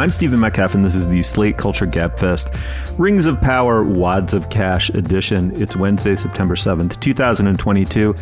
[0.00, 2.58] I'm Stephen Metcalf, and this is the Slate Culture Gabfest
[2.96, 5.54] Rings of Power Wads of Cash edition.
[5.60, 8.14] It's Wednesday, September 7th, 2022.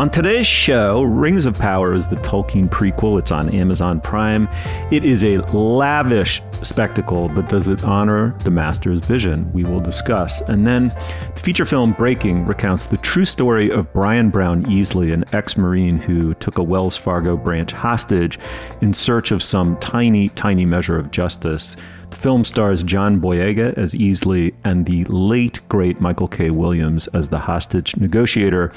[0.00, 3.18] On today's show, Rings of Power is the Tolkien prequel.
[3.18, 4.48] It's on Amazon Prime.
[4.90, 9.52] It is a lavish spectacle, but does it honor the master's vision?
[9.52, 10.40] We will discuss.
[10.40, 10.88] And then
[11.34, 15.98] the feature film Breaking recounts the true story of Brian Brown Easley, an ex Marine
[15.98, 18.38] who took a Wells Fargo branch hostage
[18.80, 21.76] in search of some tiny, tiny measure of justice.
[22.14, 26.50] Film stars John Boyega as Easley and the late, great Michael K.
[26.50, 28.72] Williams as the hostage negotiator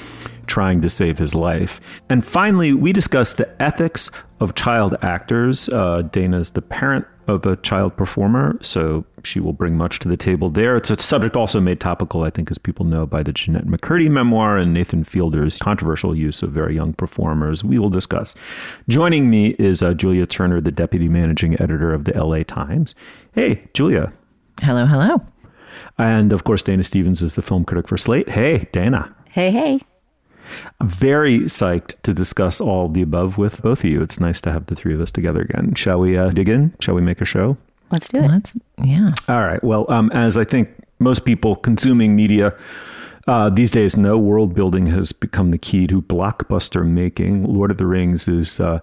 [0.46, 1.80] trying to save his life.
[2.08, 5.68] And finally, we discuss the ethics of child actors.
[5.68, 10.16] Uh, Dana's the parent of a child performer, so she will bring much to the
[10.16, 10.76] table there.
[10.76, 14.10] It's a subject also made topical, I think, as people know, by the Jennette McCurdy
[14.10, 17.64] memoir and Nathan Fielder's controversial use of very young performers.
[17.64, 18.34] We will discuss.
[18.88, 22.94] Joining me is uh, Julia Turner, the deputy managing editor of the LA Times.
[23.34, 24.12] Hey, Julia.
[24.62, 25.20] Hello, hello.
[25.98, 28.28] And of course, Dana Stevens is the film critic for Slate.
[28.28, 29.12] Hey, Dana.
[29.28, 29.80] Hey, hey.
[30.80, 34.02] I'm very psyched to discuss all the above with both of you.
[34.02, 35.74] It's nice to have the three of us together again.
[35.74, 36.74] Shall we uh, dig in?
[36.78, 37.56] Shall we make a show?
[37.90, 38.28] Let's do it.
[38.28, 39.14] Let's, yeah.
[39.28, 39.62] All right.
[39.64, 40.68] Well, um, as I think
[41.00, 42.54] most people consuming media
[43.26, 47.44] uh, these days, no world building has become the key to blockbuster making.
[47.44, 48.80] Lord of the Rings is uh,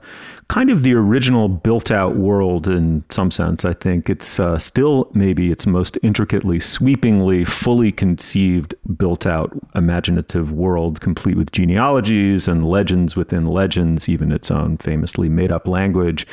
[0.48, 3.66] kind of the original built out world in some sense.
[3.66, 10.52] I think it's uh, still maybe its most intricately, sweepingly, fully conceived, built out, imaginative
[10.52, 16.26] world, complete with genealogies and legends within legends, even its own famously made up language.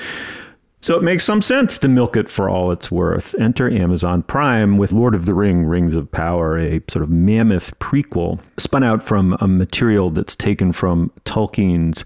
[0.80, 3.34] So it makes some sense to milk it for all it's worth.
[3.40, 7.76] Enter Amazon Prime with Lord of the Ring, Rings of Power, a sort of mammoth
[7.80, 12.04] prequel spun out from a material that's taken from Tolkien's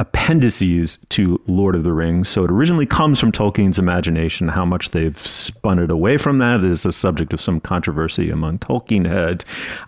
[0.00, 2.28] appendices to Lord of the Rings.
[2.28, 4.48] So it originally comes from Tolkien's imagination.
[4.48, 8.58] How much they've spun it away from that is a subject of some controversy among
[8.60, 9.44] Tolkien heads.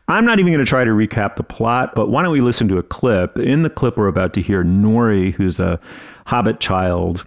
[0.09, 2.69] I'm not even going to try to recap the plot, but why don't we listen
[2.69, 3.39] to a clip?
[3.39, 5.81] In the clip, we're about to hear Nori, who's a
[6.27, 7.27] Hobbit child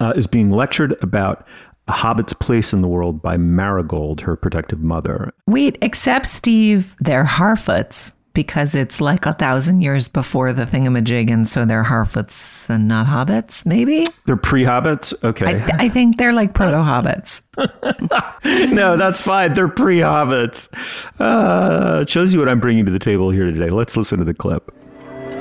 [0.00, 1.46] uh, is being lectured about
[1.88, 5.32] a hobbit's place in the world by Marigold, her protective mother.
[5.46, 11.48] Wait, except Steve, they're Harfoots because it's like a thousand years before the thingamajig, and
[11.48, 14.06] so they're Harfoots and not hobbits, maybe?
[14.26, 15.14] They're pre hobbits?
[15.22, 15.46] Okay.
[15.46, 17.42] I, th- I, think they're like proto hobbits.
[18.72, 19.54] no, that's fine.
[19.54, 20.68] They're pre hobbits.
[21.20, 23.70] Uh, shows you what I'm bringing to the table here today.
[23.70, 24.74] Let's listen to the clip.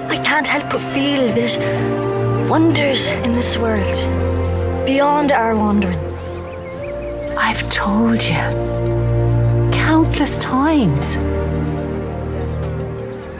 [0.09, 1.57] I can't help but feel there's
[2.53, 3.97] wonders in this world
[4.85, 5.97] beyond our wandering.
[7.35, 8.43] I've told you
[9.71, 11.17] countless times.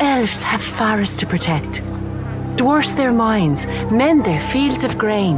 [0.02, 1.84] Elves have forests to protect,
[2.56, 5.38] dwarfs their mines, mend their fields of grain.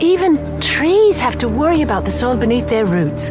[0.00, 3.30] Even trees have to worry about the soil beneath their roots.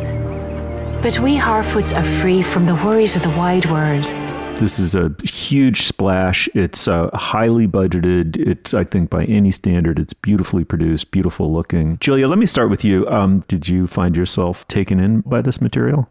[1.04, 4.23] But we Harfoots are free from the worries of the wide world.
[4.60, 6.48] This is a huge splash.
[6.54, 8.38] It's uh, highly budgeted.
[8.38, 11.98] It's, I think, by any standard, it's beautifully produced, beautiful looking.
[12.00, 13.08] Julia, let me start with you.
[13.10, 16.08] Um, did you find yourself taken in by this material?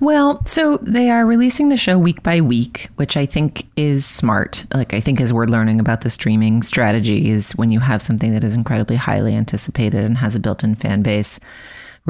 [0.00, 4.64] Well, so they are releasing the show week by week, which I think is smart.
[4.72, 8.32] Like, I think as we're learning about the streaming strategy, is when you have something
[8.32, 11.38] that is incredibly highly anticipated and has a built in fan base,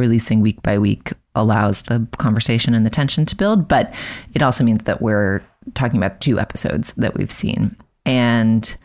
[0.00, 3.68] releasing week by week allows the conversation and the tension to build.
[3.68, 3.94] But
[4.34, 5.42] it also means that we're
[5.74, 7.76] talking about two episodes that we've seen.
[8.04, 8.76] And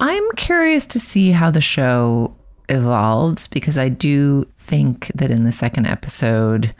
[0.00, 2.34] I'm curious to see how the show
[2.68, 6.74] evolves because I do think that in the second episode,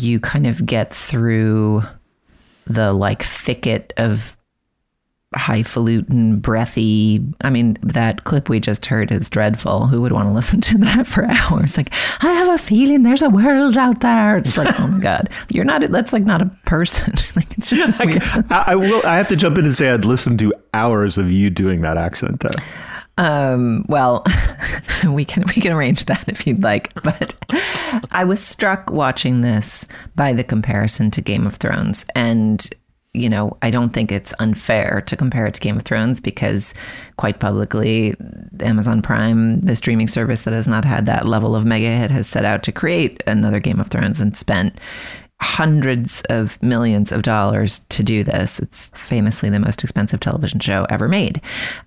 [0.00, 1.82] you kind of get through
[2.66, 4.36] the like thicket of
[5.34, 7.24] highfalutin, breathy.
[7.42, 9.86] I mean, that clip we just heard is dreadful.
[9.86, 11.76] Who would want to listen to that for hours?
[11.76, 11.92] Like,
[12.22, 14.38] I have a feeling there's a world out there.
[14.38, 15.82] It's like, oh my god, you're not.
[15.90, 17.14] That's like not a person.
[17.36, 17.92] like it's just.
[18.00, 19.04] I, I, will.
[19.06, 21.96] I have to jump in and say I'd listen to hours of you doing that
[21.96, 22.50] accent though.
[23.18, 24.24] Um, well,
[25.06, 26.92] we can we can arrange that if you'd like.
[27.02, 27.36] But
[28.10, 29.86] I was struck watching this
[30.16, 32.68] by the comparison to Game of Thrones, and
[33.12, 36.74] you know, I don't think it's unfair to compare it to Game of Thrones because,
[37.16, 38.14] quite publicly,
[38.60, 42.28] Amazon Prime, the streaming service that has not had that level of mega hit, has
[42.28, 44.78] set out to create another Game of Thrones and spent
[45.40, 48.60] hundreds of millions of dollars to do this.
[48.60, 51.40] It's famously the most expensive television show ever made.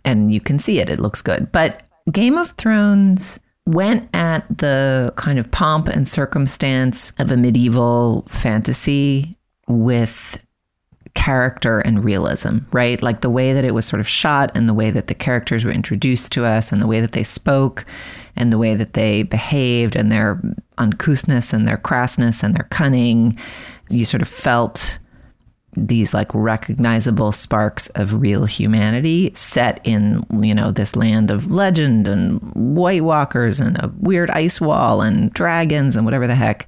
[0.04, 1.52] And you can see it, it looks good.
[1.52, 8.26] But Game of Thrones went at the kind of pomp and circumstance of a medieval
[8.28, 9.34] fantasy
[9.68, 10.44] with
[11.16, 13.02] character and realism, right?
[13.02, 15.64] Like the way that it was sort of shot and the way that the characters
[15.64, 17.86] were introduced to us and the way that they spoke
[18.36, 20.42] and the way that they behaved and their
[20.78, 23.38] uncouthness and their crassness and their cunning.
[23.90, 24.98] You sort of felt
[25.76, 32.08] these like recognizable sparks of real humanity set in you know this land of legend
[32.08, 36.68] and white walkers and a weird ice wall and dragons and whatever the heck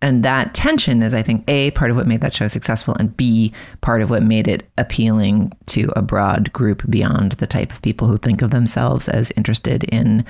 [0.00, 3.16] and that tension is, I think, A, part of what made that show successful, and
[3.16, 7.82] B, part of what made it appealing to a broad group beyond the type of
[7.82, 10.24] people who think of themselves as interested in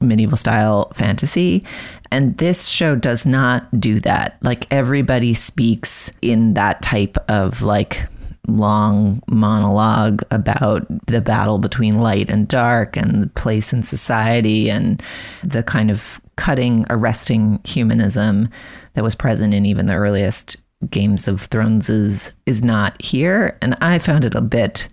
[0.00, 1.64] medieval style fantasy.
[2.10, 4.36] And this show does not do that.
[4.42, 8.06] Like, everybody speaks in that type of like
[8.48, 15.02] long monologue about the battle between light and dark and the place in society and
[15.42, 18.48] the kind of cutting, arresting humanism
[18.96, 20.56] that was present in even the earliest
[20.90, 23.56] Games of Thrones is, is not here.
[23.62, 24.88] And I found it a bit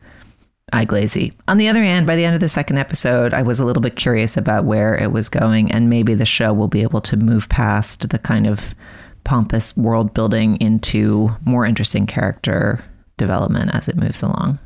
[0.73, 1.31] eye glazy.
[1.47, 3.81] On the other hand, by the end of the second episode, I was a little
[3.81, 7.17] bit curious about where it was going, and maybe the show will be able to
[7.17, 8.75] move past the kind of
[9.23, 12.83] pompous world building into more interesting character
[13.17, 14.59] development as it moves along.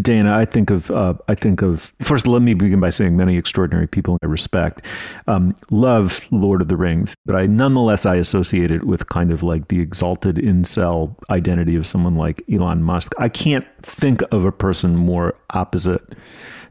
[0.00, 2.26] Dana, I think of uh, I think of first.
[2.26, 4.84] Let me begin by saying many extraordinary people I respect
[5.26, 9.42] um, love Lord of the Rings, but I nonetheless I associate it with kind of
[9.42, 13.12] like the exalted incel identity of someone like Elon Musk.
[13.18, 16.02] I can't think of a person more opposite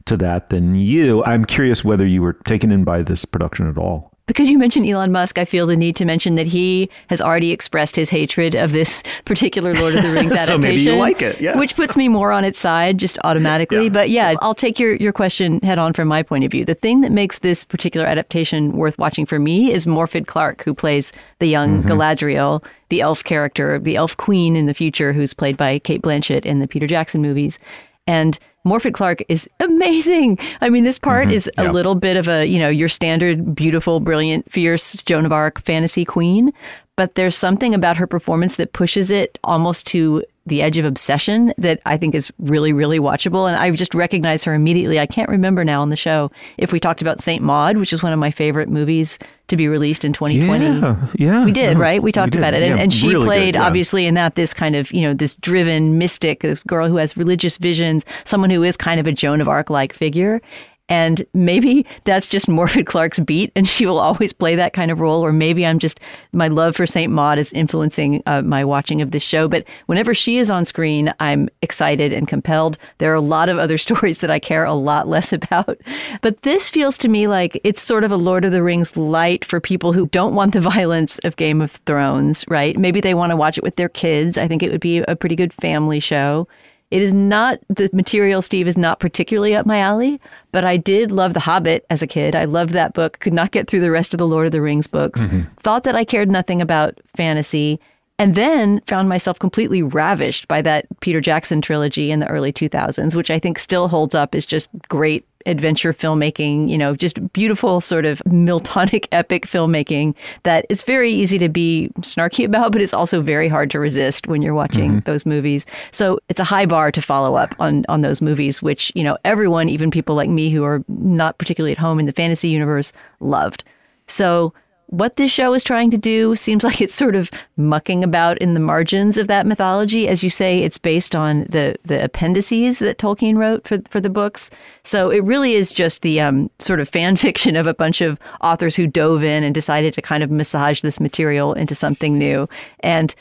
[0.05, 1.23] to that than you.
[1.23, 4.12] I'm curious whether you were taken in by this production at all.
[4.25, 7.51] Because you mentioned Elon Musk, I feel the need to mention that he has already
[7.51, 10.45] expressed his hatred of this particular Lord of the Rings adaptation.
[10.45, 11.57] so maybe you like it, yeah.
[11.57, 13.83] Which puts me more on its side just automatically.
[13.83, 13.89] Yeah.
[13.89, 16.63] But yeah, I'll take your, your question head on from my point of view.
[16.63, 20.73] The thing that makes this particular adaptation worth watching for me is Morfydd Clark, who
[20.73, 21.89] plays the young mm-hmm.
[21.89, 26.45] Galadriel, the elf character, the elf queen in the future, who's played by Cate Blanchett
[26.45, 27.59] in the Peter Jackson movies.
[28.05, 30.37] And Morfydd Clark is amazing.
[30.61, 31.35] I mean, this part mm-hmm.
[31.35, 35.31] is a little bit of a, you know, your standard beautiful, brilliant, fierce Joan of
[35.31, 36.51] Arc fantasy queen,
[36.95, 41.53] but there's something about her performance that pushes it almost to the edge of obsession
[41.57, 43.47] that I think is really, really watchable.
[43.47, 44.99] And I just recognize her immediately.
[44.99, 48.03] I can't remember now on the show if we talked about Saint Maud, which is
[48.03, 50.65] one of my favorite movies to be released in 2020.
[50.65, 52.01] Yeah, yeah we did, right?
[52.01, 53.65] We talked we about it, and, yeah, and she really played good, yeah.
[53.65, 57.15] obviously in that this kind of you know this driven mystic, this girl who has
[57.15, 60.41] religious visions, someone who is kind of a Joan of Arc like figure.
[60.89, 64.99] And maybe that's just Morfydd Clark's beat, and she will always play that kind of
[64.99, 65.25] role.
[65.25, 65.99] Or maybe I'm just,
[66.33, 67.11] my love for St.
[67.11, 69.47] Maud is influencing uh, my watching of this show.
[69.47, 72.77] But whenever she is on screen, I'm excited and compelled.
[72.97, 75.79] There are a lot of other stories that I care a lot less about.
[76.21, 79.45] But this feels to me like it's sort of a Lord of the Rings light
[79.45, 82.77] for people who don't want the violence of Game of Thrones, right?
[82.77, 84.37] Maybe they want to watch it with their kids.
[84.37, 86.47] I think it would be a pretty good family show.
[86.93, 90.21] It is not the material, Steve, is not particularly up my alley,
[90.51, 92.35] but I did love The Hobbit as a kid.
[92.35, 93.17] I loved that book.
[93.17, 95.21] Could not get through the rest of the Lord of the Rings books.
[95.21, 95.51] Mm-hmm.
[95.63, 97.79] Thought that I cared nothing about fantasy.
[98.19, 103.15] And then found myself completely ravished by that Peter Jackson trilogy in the early 2000s,
[103.15, 107.81] which I think still holds up as just great adventure filmmaking, you know, just beautiful
[107.81, 112.93] sort of Miltonic epic filmmaking that is very easy to be snarky about, but it's
[112.93, 115.11] also very hard to resist when you're watching mm-hmm.
[115.11, 115.65] those movies.
[115.91, 119.17] So it's a high bar to follow up on on those movies, which, you know,
[119.25, 122.93] everyone, even people like me who are not particularly at home in the fantasy universe,
[123.19, 123.63] loved.
[124.07, 124.53] So
[124.93, 128.53] what this show is trying to do seems like it's sort of mucking about in
[128.53, 130.07] the margins of that mythology.
[130.07, 134.09] As you say, it's based on the the appendices that Tolkien wrote for for the
[134.11, 134.51] books.
[134.83, 138.19] So it really is just the um, sort of fan fiction of a bunch of
[138.41, 142.47] authors who dove in and decided to kind of massage this material into something new.
[142.81, 143.15] And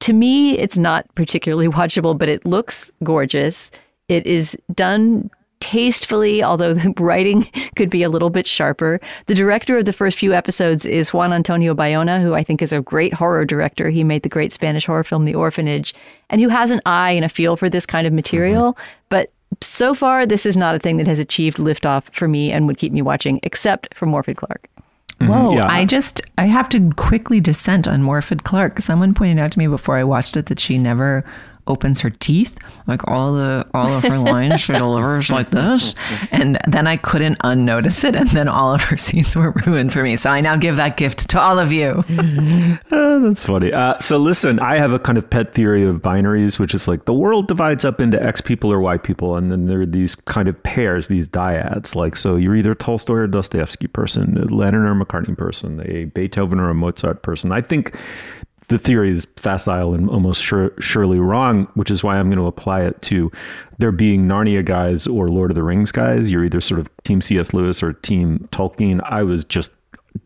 [0.00, 3.70] to me, it's not particularly watchable, but it looks gorgeous.
[4.08, 9.00] It is done tastefully, although the writing could be a little bit sharper.
[9.26, 12.72] The director of the first few episodes is Juan Antonio Bayona, who I think is
[12.72, 13.90] a great horror director.
[13.90, 15.94] He made the great Spanish horror film The Orphanage,
[16.30, 18.74] and who has an eye and a feel for this kind of material.
[18.74, 19.06] Mm-hmm.
[19.08, 22.66] But so far, this is not a thing that has achieved liftoff for me and
[22.66, 24.68] would keep me watching, except for Morfydd Clark.
[25.20, 25.32] Mm-hmm.
[25.32, 25.66] Whoa, yeah.
[25.68, 28.80] I just I have to quickly dissent on Morfydd Clark.
[28.80, 31.24] Someone pointed out to me before I watched it that she never
[31.66, 35.94] opens her teeth, like all the all of her lines she delivers like this,
[36.30, 40.02] and then I couldn't unnotice it, and then all of her scenes were ruined for
[40.02, 40.16] me.
[40.16, 42.04] So I now give that gift to all of you.
[42.90, 43.72] uh, that's funny.
[43.72, 47.04] Uh, so listen, I have a kind of pet theory of binaries, which is like
[47.04, 50.14] the world divides up into X people or Y people, and then there are these
[50.14, 51.94] kind of pairs, these dyads.
[51.94, 56.60] Like so, you're either Tolstoy or Dostoevsky person, a Lennon or McCartney person, a Beethoven
[56.60, 57.52] or a Mozart person.
[57.52, 57.94] I think
[58.68, 62.46] the theory is facile and almost sure, surely wrong, which is why I'm going to
[62.46, 63.30] apply it to
[63.78, 66.30] there being Narnia guys or Lord of the Rings guys.
[66.30, 67.52] You're either sort of Team C.S.
[67.52, 69.00] Lewis or Team Tolkien.
[69.04, 69.70] I was just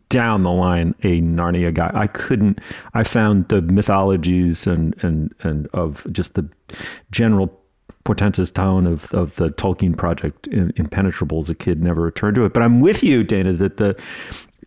[0.09, 1.91] down the line a Narnia guy.
[1.93, 2.59] I couldn't.
[2.93, 6.47] I found the mythologies and and and of just the
[7.11, 7.57] general
[8.03, 12.53] portentous tone of, of the Tolkien project impenetrable as a kid, never returned to it.
[12.53, 13.95] But I'm with you, Dana, that the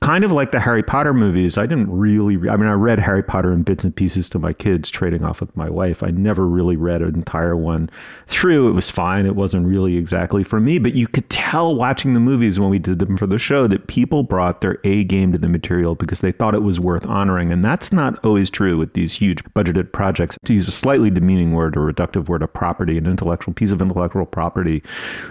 [0.05, 1.57] kind of like the Harry Potter movies.
[1.57, 4.53] I didn't really, I mean, I read Harry Potter in bits and pieces to my
[4.53, 6.03] kids trading off with my wife.
[6.03, 7.89] I never really read an entire one
[8.27, 8.69] through.
[8.69, 9.25] It was fine.
[9.25, 12.79] It wasn't really exactly for me, but you could tell watching the movies when we
[12.79, 16.21] did them for the show that people brought their A game to the material because
[16.21, 17.51] they thought it was worth honoring.
[17.51, 20.37] And that's not always true with these huge budgeted projects.
[20.45, 23.81] To use a slightly demeaning word or reductive word, a property, an intellectual piece of
[23.81, 24.83] intellectual property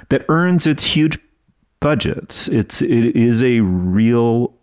[0.09, 1.19] that earns its huge
[1.79, 2.47] budgets.
[2.47, 4.57] It's it is a real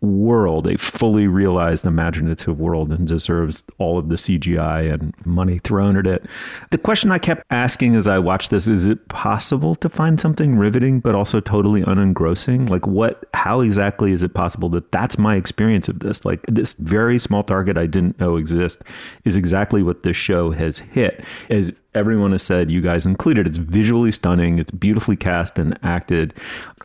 [0.00, 5.96] world, a fully realized imaginative world, and deserves all of the CGI and money thrown
[5.96, 6.26] at it.
[6.70, 10.56] The question I kept asking as I watched this is it possible to find something
[10.56, 12.68] riveting but also totally unengrossing?
[12.68, 16.24] Like, what, how exactly is it possible that that's my experience of this?
[16.24, 18.82] Like, this very small target I didn't know exist
[19.24, 21.24] is exactly what this show has hit.
[21.48, 26.34] As everyone has said, you guys included, it's visually stunning, it's beautifully cast and acted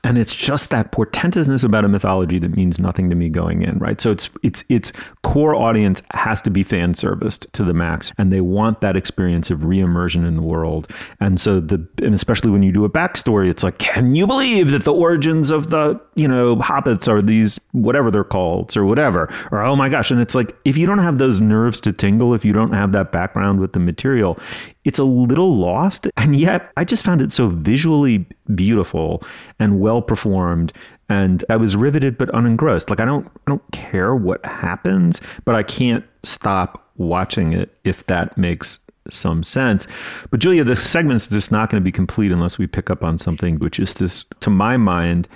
[0.04, 3.78] and it's just that portentousness about a mythology that means nothing to me going in
[3.80, 4.00] right?
[4.00, 4.94] So it's it's its
[5.24, 9.50] core audience has to be fan serviced to the max and they want that experience
[9.50, 10.88] of re-immersion in the world.
[11.20, 14.72] And so the and especially when you do a backstory it's like can you believe
[14.72, 19.34] that the origins of the you know hobbits are these whatever they're called or whatever
[19.52, 20.12] or oh my gosh.
[20.12, 22.92] And it's like if you don't have those nerves to tingle if you don't have
[22.92, 24.38] that background with the material
[24.84, 26.08] it's a little lost.
[26.18, 29.24] And yet i just found it so visually beautiful
[29.60, 30.74] and well performed
[31.12, 32.90] and i was riveted but unengrossed.
[32.90, 38.06] Like i don't i don't care what happens but i can't stop watching it if
[38.08, 39.88] that makes some sense.
[40.30, 43.20] But julia the segment's just not going to be complete unless we pick up on
[43.20, 45.28] something which is this to my mind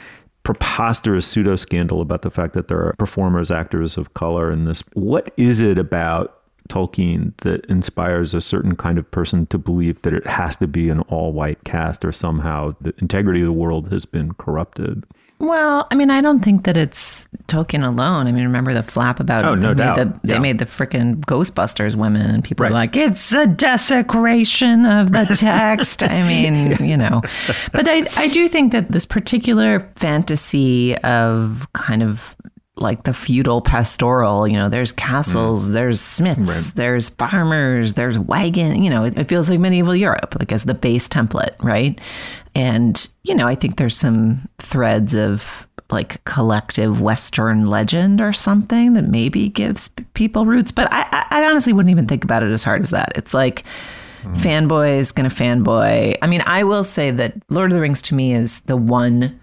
[0.44, 4.84] preposterous pseudo scandal about the fact that there are performers actors of color in this.
[4.94, 6.40] What is it about
[6.70, 10.90] Tolkien that inspires a certain kind of person to believe that it has to be
[10.90, 15.04] an all white cast or somehow the integrity of the world has been corrupted.
[15.46, 18.26] Well, I mean, I don't think that it's Tolkien alone.
[18.28, 19.98] I mean, remember the flap about oh, no they doubt.
[19.98, 20.40] Made the, yeah.
[20.40, 22.72] Made the freaking Ghostbusters women, and people right.
[22.72, 27.22] were like, "It's a desecration of the text." I mean, you know,
[27.72, 32.36] but I I do think that this particular fantasy of kind of
[32.78, 34.48] like the feudal pastoral.
[34.48, 35.74] You know, there's castles, mm.
[35.74, 36.72] there's smiths, right.
[36.76, 38.84] there's farmers, there's wagon.
[38.84, 42.00] You know, it, it, feels like medieval Europe, like as the base template, right?
[42.54, 48.94] And you know, I think there's some threads of like collective Western legend or something
[48.94, 50.72] that maybe gives people roots.
[50.72, 53.12] But I, I honestly wouldn't even think about it as hard as that.
[53.16, 53.64] It's like.
[54.24, 54.38] Mm.
[54.38, 56.16] Fanboy is to fanboy.
[56.20, 59.40] I mean, I will say that Lord of the Rings to me is the one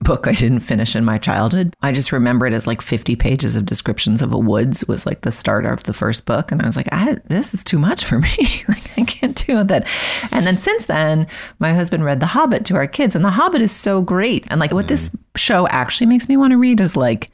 [0.00, 1.74] book I didn't finish in my childhood.
[1.82, 5.22] I just remember it as like 50 pages of descriptions of a woods was like
[5.22, 6.52] the start of the first book.
[6.52, 8.28] And I was like, I, this is too much for me.
[8.68, 9.88] like, I can't do that.
[10.30, 11.26] And then since then,
[11.58, 14.46] my husband read The Hobbit to our kids, and The Hobbit is so great.
[14.48, 14.88] And like what mm.
[14.88, 17.30] this show actually makes me want to read is like,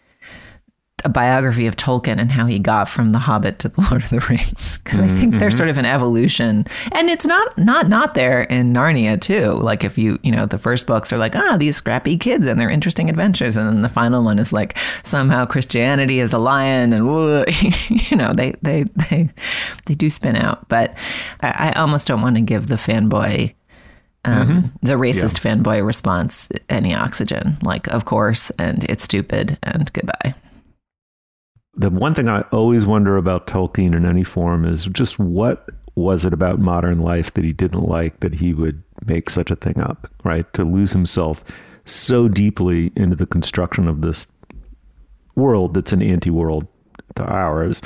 [1.05, 4.11] a biography of Tolkien and how he got from The Hobbit to The Lord of
[4.11, 8.15] the Rings because I think there's sort of an evolution, and it's not not not
[8.15, 9.53] there in Narnia too.
[9.53, 12.59] Like if you you know the first books are like ah these scrappy kids and
[12.59, 16.93] their interesting adventures, and then the final one is like somehow Christianity is a lion,
[16.93, 17.05] and
[18.11, 19.29] you know they they they
[19.87, 20.69] they do spin out.
[20.69, 20.95] But
[21.41, 23.55] I, I almost don't want to give the fanboy.
[24.27, 27.59] Um, The racist fanboy response any oxygen.
[27.63, 30.35] Like, of course, and it's stupid, and goodbye.
[31.77, 36.25] The one thing I always wonder about Tolkien in any form is just what was
[36.25, 39.79] it about modern life that he didn't like that he would make such a thing
[39.81, 40.51] up, right?
[40.55, 41.45] To lose himself
[41.85, 44.27] so deeply into the construction of this
[45.37, 46.67] world that's an anti world
[47.17, 47.83] to ours.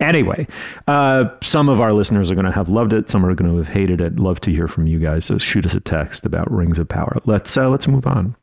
[0.00, 0.46] Anyway,
[0.88, 3.10] uh, some of our listeners are going to have loved it.
[3.10, 4.16] Some are going to have hated it.
[4.18, 5.26] Love to hear from you guys.
[5.26, 7.18] So shoot us a text about Rings of Power.
[7.26, 8.34] Let's uh, let's move on.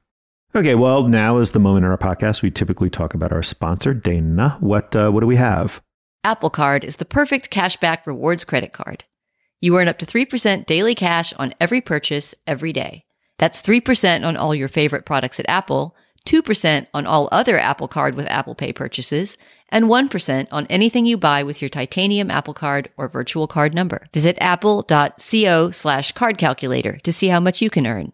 [0.58, 3.94] Okay, well, now is the moment in our podcast we typically talk about our sponsor,
[3.94, 4.58] Dana.
[4.60, 5.84] What uh, what do we have?
[6.24, 9.04] Apple Card is the perfect cashback rewards credit card.
[9.62, 13.06] You earn up to 3% daily cash on every purchase every day.
[13.38, 15.96] That's 3% on all your favorite products at Apple,
[16.26, 19.38] 2% on all other Apple Card with Apple Pay purchases,
[19.70, 24.08] and 1% on anything you buy with your titanium Apple Card or virtual card number.
[24.12, 28.12] Visit apple.co slash card calculator to see how much you can earn.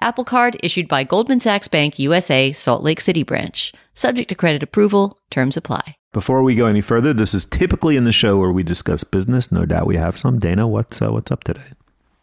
[0.00, 3.72] Apple Card issued by Goldman Sachs Bank USA, Salt Lake City branch.
[3.94, 5.96] Subject to credit approval, terms apply.
[6.12, 9.50] Before we go any further, this is typically in the show where we discuss business.
[9.50, 10.38] No doubt we have some.
[10.38, 11.72] Dana, what's uh, what's up today?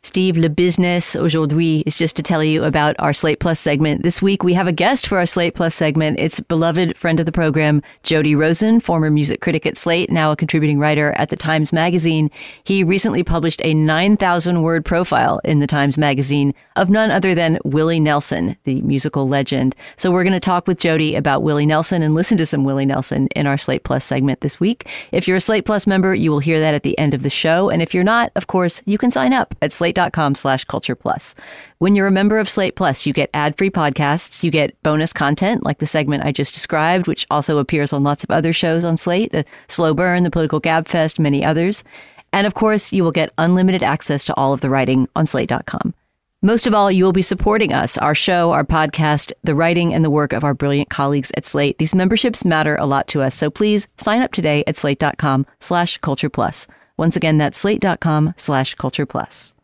[0.06, 4.04] Steve, le business aujourd'hui is just to tell you about our Slate Plus segment.
[4.04, 6.20] This week we have a guest for our Slate Plus segment.
[6.20, 10.36] It's beloved friend of the program, Jody Rosen, former music critic at Slate, now a
[10.36, 12.30] contributing writer at the Times Magazine.
[12.66, 17.58] He recently published a 9,000 word profile in the Times Magazine of none other than
[17.64, 19.74] Willie Nelson, the musical legend.
[19.96, 22.86] So we're going to talk with Jody about Willie Nelson and listen to some Willie
[22.86, 24.86] Nelson in our Slate Plus segment this week.
[25.14, 27.30] If you're a Slate Plus member, you will hear that at the end of the
[27.30, 27.70] show.
[27.70, 30.96] And if you're not, of course, you can sign up at slate slate.com slash culture
[30.96, 31.36] plus.
[31.80, 35.14] When you're a member of Slate Plus, you get ad free podcasts, you get bonus
[35.14, 38.86] content like the segment I just described, which also appears on lots of other shows
[38.86, 41.84] on Slate, the Slow Burn, the Political Gabfest, many others.
[42.32, 45.94] And of course, you will get unlimited access to all of the writing on slate.com.
[46.42, 50.04] Most of all, you will be supporting us, our show, our podcast, the writing and
[50.04, 51.78] the work of our brilliant colleagues at Slate.
[51.78, 56.00] These memberships matter a lot to us, so please sign up today at slate.com slash
[56.00, 56.68] culture plus.
[56.98, 59.56] Once again, that's slate.com slash culture plus.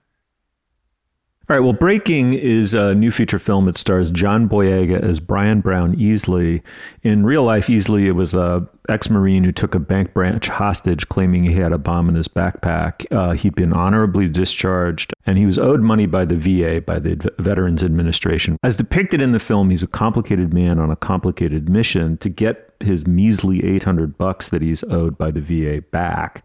[1.50, 1.64] All right.
[1.64, 3.68] Well, Breaking is a new feature film.
[3.68, 6.62] It stars John Boyega as Brian Brown Easley.
[7.02, 11.46] In real life, Easley it was a ex-marine who took a bank branch hostage, claiming
[11.46, 13.04] he had a bomb in his backpack.
[13.12, 17.16] Uh, he'd been honorably discharged, and he was owed money by the VA, by the
[17.16, 18.56] V- Veterans Administration.
[18.62, 22.72] As depicted in the film, he's a complicated man on a complicated mission to get
[22.80, 26.44] his measly 800 bucks that he's owed by the VA back.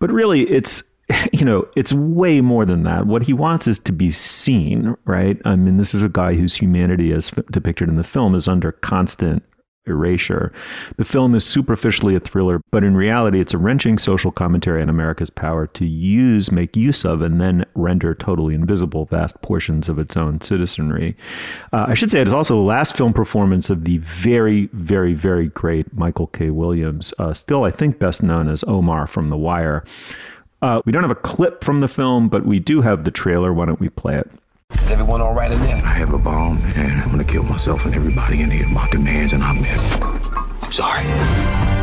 [0.00, 0.82] But really, it's
[1.32, 3.06] you know, it's way more than that.
[3.06, 5.40] What he wants is to be seen, right?
[5.44, 8.72] I mean, this is a guy whose humanity, as depicted in the film, is under
[8.72, 9.42] constant
[9.86, 10.52] erasure.
[10.98, 14.88] The film is superficially a thriller, but in reality, it's a wrenching social commentary on
[14.88, 19.98] America's power to use, make use of, and then render totally invisible vast portions of
[19.98, 21.16] its own citizenry.
[21.72, 25.14] Uh, I should say it is also the last film performance of the very, very,
[25.14, 26.50] very great Michael K.
[26.50, 29.82] Williams, uh, still, I think, best known as Omar from The Wire.
[30.62, 33.52] Uh, we don't have a clip from the film, but we do have the trailer.
[33.52, 34.30] Why don't we play it?
[34.82, 35.76] Is everyone all right in there?
[35.76, 38.68] I have a bomb, and I'm gonna kill myself and everybody in here.
[38.68, 40.02] My demands, and I'm in.
[40.62, 41.04] I'm sorry.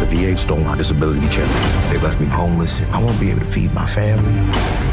[0.06, 1.50] The VA stole my disability check.
[1.92, 2.80] They left me homeless.
[2.92, 4.32] I won't be able to feed my family.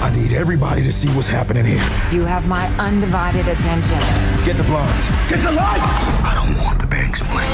[0.00, 1.84] I need everybody to see what's happening here.
[2.10, 3.98] You have my undivided attention.
[4.46, 5.04] Get the blinds.
[5.28, 5.84] Get the lights!
[6.24, 7.46] I don't want the bank's money.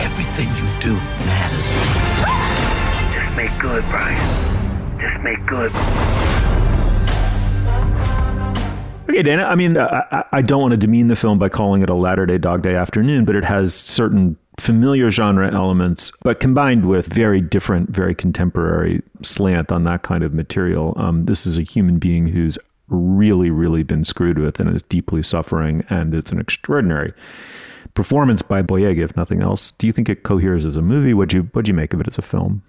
[0.00, 0.94] Everything you do
[1.26, 1.74] matters.
[3.12, 4.63] Just make good, Brian.
[4.98, 5.72] Just make good.
[9.08, 9.44] Okay, Dana.
[9.44, 12.26] I mean, I, I don't want to demean the film by calling it a latter
[12.26, 17.40] day Dog Day Afternoon, but it has certain familiar genre elements, but combined with very
[17.40, 20.94] different, very contemporary slant on that kind of material.
[20.96, 25.22] Um, this is a human being who's really, really been screwed with and is deeply
[25.22, 27.12] suffering, and it's an extraordinary
[27.94, 29.72] performance by Boyega, if nothing else.
[29.72, 31.14] Do you think it coheres as a movie?
[31.14, 32.62] Would you What'd you make of it as a film?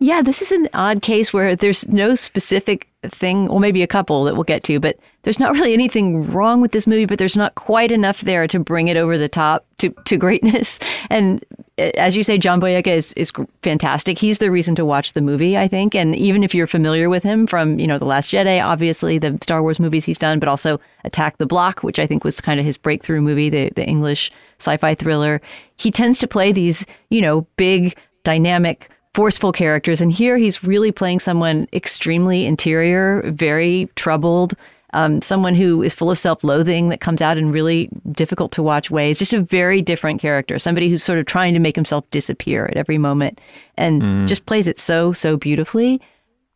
[0.00, 4.24] Yeah, this is an odd case where there's no specific thing, well, maybe a couple
[4.24, 7.36] that we'll get to, but there's not really anything wrong with this movie, but there's
[7.36, 10.78] not quite enough there to bring it over the top to, to greatness.
[11.10, 11.44] And
[11.78, 13.30] eh, as you say, John Boyega is, is
[13.62, 14.18] fantastic.
[14.18, 15.94] He's the reason to watch the movie, I think.
[15.94, 19.38] And even if you're familiar with him from, you know, The Last Jedi, obviously the
[19.42, 22.58] Star Wars movies he's done, but also Attack the Block, which I think was kind
[22.58, 25.40] of his breakthrough movie, the, the English sci-fi thriller.
[25.76, 30.00] He tends to play these, you know, big, dynamic, forceful characters.
[30.00, 34.54] And here he's really playing someone extremely interior, very troubled,
[34.92, 38.62] um, someone who is full of self loathing that comes out in really difficult to
[38.62, 39.18] watch ways.
[39.18, 42.76] Just a very different character, somebody who's sort of trying to make himself disappear at
[42.76, 43.40] every moment
[43.76, 44.26] and mm.
[44.26, 46.00] just plays it so, so beautifully.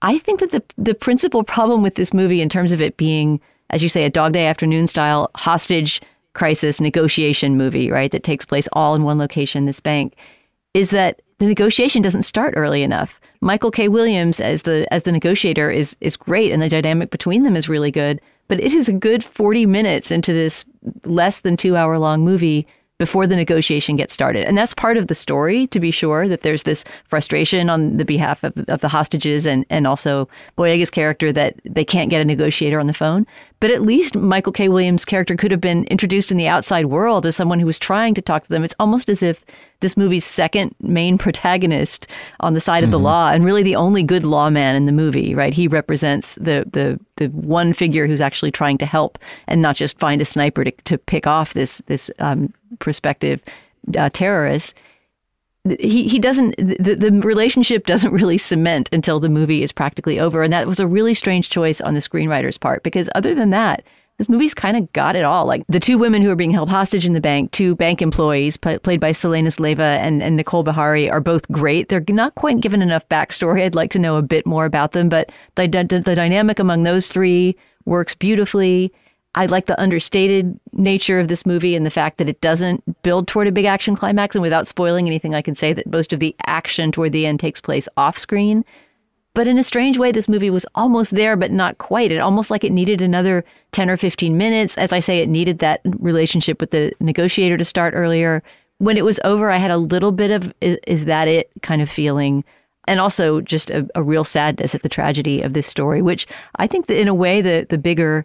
[0.02, 3.40] I think that the, the principal problem with this movie, in terms of it being,
[3.70, 6.00] as you say, a Dog Day Afternoon style hostage
[6.34, 10.14] crisis negotiation movie, right, that takes place all in one location, this bank,
[10.74, 13.20] is that the negotiation doesn't start early enough.
[13.40, 13.88] Michael K.
[13.88, 17.68] Williams as the as the negotiator is is great and the dynamic between them is
[17.68, 20.64] really good, but it is a good 40 minutes into this
[21.04, 22.66] less than 2 hour long movie
[22.98, 24.44] before the negotiation gets started.
[24.44, 28.04] And that's part of the story, to be sure, that there's this frustration on the
[28.04, 32.24] behalf of, of the hostages and, and also Boyega's character that they can't get a
[32.24, 33.24] negotiator on the phone.
[33.60, 34.68] But at least Michael K.
[34.68, 38.14] Williams' character could have been introduced in the outside world as someone who was trying
[38.14, 38.62] to talk to them.
[38.62, 39.44] It's almost as if
[39.80, 42.06] this movie's second main protagonist
[42.40, 42.84] on the side mm-hmm.
[42.84, 43.04] of the mm-hmm.
[43.04, 45.52] law and really the only good lawman in the movie, right?
[45.52, 49.18] He represents the the the one figure who's actually trying to help
[49.48, 53.40] and not just find a sniper to, to pick off this this um, prospective
[53.96, 54.74] uh, terrorist
[55.78, 60.42] he he doesn't the, the relationship doesn't really cement until the movie is practically over.
[60.42, 63.84] And that was a really strange choice on the screenwriter's part because other than that
[64.18, 65.46] this movie's kind of got it all.
[65.46, 68.56] Like the two women who are being held hostage in the bank two bank employees
[68.56, 71.88] played by Selenis Leyva and, and Nicole Beharie are both great.
[71.88, 73.62] They're not quite given enough backstory.
[73.62, 76.82] I'd like to know a bit more about them but the, the, the dynamic among
[76.82, 78.92] those three works beautifully
[79.38, 83.28] I like the understated nature of this movie and the fact that it doesn't build
[83.28, 84.34] toward a big action climax.
[84.34, 87.38] And without spoiling anything, I can say that most of the action toward the end
[87.38, 88.64] takes place off screen.
[89.34, 92.10] But in a strange way, this movie was almost there, but not quite.
[92.10, 94.76] It almost like it needed another 10 or 15 minutes.
[94.76, 98.42] As I say, it needed that relationship with the negotiator to start earlier.
[98.78, 101.88] When it was over, I had a little bit of, is that it kind of
[101.88, 102.42] feeling
[102.88, 106.66] and also just a, a, real sadness at the tragedy of this story, which I
[106.66, 108.24] think that in a way the the bigger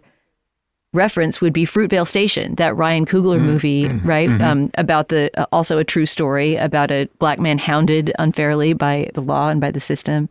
[0.94, 3.46] reference would be Fruitvale Station, that Ryan Coogler mm-hmm.
[3.46, 4.28] movie, right?
[4.28, 4.42] Mm-hmm.
[4.42, 9.10] Um, about the uh, also a true story about a black man hounded unfairly by
[9.14, 10.28] the law and by the system.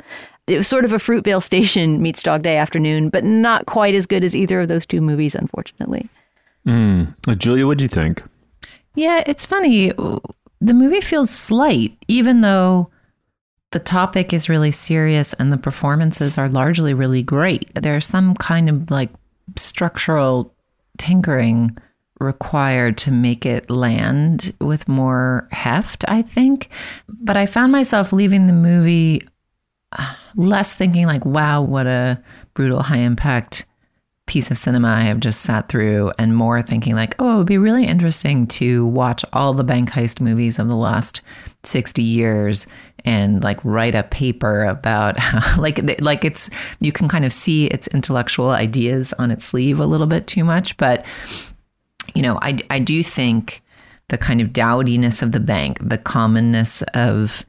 [0.47, 4.05] It was sort of a Fruitvale Station meets Dog Day Afternoon, but not quite as
[4.05, 6.09] good as either of those two movies, unfortunately.
[6.67, 7.13] Mm.
[7.27, 8.23] Uh, Julia, what do you think?
[8.95, 9.91] Yeah, it's funny.
[9.91, 12.89] The movie feels slight, even though
[13.71, 17.71] the topic is really serious and the performances are largely really great.
[17.73, 19.09] There's some kind of like
[19.57, 20.53] structural
[20.97, 21.77] tinkering
[22.19, 26.69] required to make it land with more heft, I think.
[27.07, 29.27] But I found myself leaving the movie
[29.91, 32.21] uh, less thinking like, wow, what a
[32.53, 33.65] brutal high impact
[34.33, 37.45] piece of cinema I have just sat through, and more thinking like, oh, it would
[37.45, 41.21] be really interesting to watch all the bank heist movies of the last
[41.61, 42.65] 60 years
[43.05, 47.67] and like write a paper about how, like like it's you can kind of see
[47.67, 51.05] its intellectual ideas on its sleeve a little bit too much but
[52.15, 53.61] you know I I do think
[54.09, 57.45] the kind of dowdiness of the bank the commonness of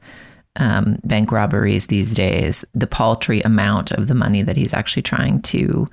[0.57, 5.41] um, bank robberies these days the paltry amount of the money that he's actually trying
[5.41, 5.89] to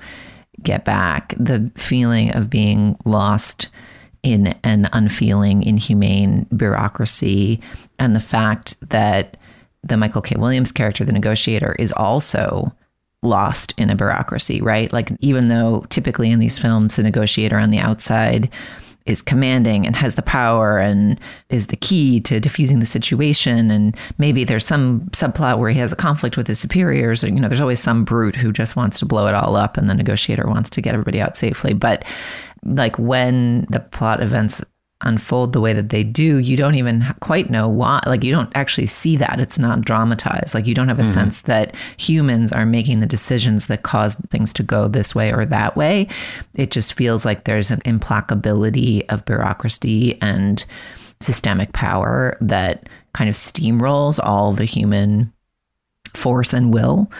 [0.62, 3.68] get back the feeling of being lost
[4.22, 7.60] in an unfeeling inhumane bureaucracy
[7.98, 9.36] and the fact that
[9.82, 10.36] the Michael K.
[10.36, 12.72] Williams character, the negotiator, is also
[13.22, 14.92] lost in a bureaucracy, right?
[14.92, 18.48] Like, even though typically in these films, the negotiator on the outside
[19.06, 23.70] is commanding and has the power and is the key to diffusing the situation.
[23.70, 27.40] And maybe there's some subplot where he has a conflict with his superiors, or, you
[27.40, 29.94] know, there's always some brute who just wants to blow it all up and the
[29.94, 31.72] negotiator wants to get everybody out safely.
[31.74, 32.04] But
[32.64, 34.62] like when the plot events
[35.02, 38.00] unfold the way that they do, you don't even quite know why.
[38.06, 39.40] Like, you don't actually see that.
[39.40, 40.54] It's not dramatized.
[40.54, 41.12] Like, you don't have a mm-hmm.
[41.12, 45.46] sense that humans are making the decisions that cause things to go this way or
[45.46, 46.08] that way.
[46.54, 50.64] It just feels like there's an implacability of bureaucracy and
[51.20, 55.32] systemic power that kind of steamrolls all the human
[56.14, 57.10] force and will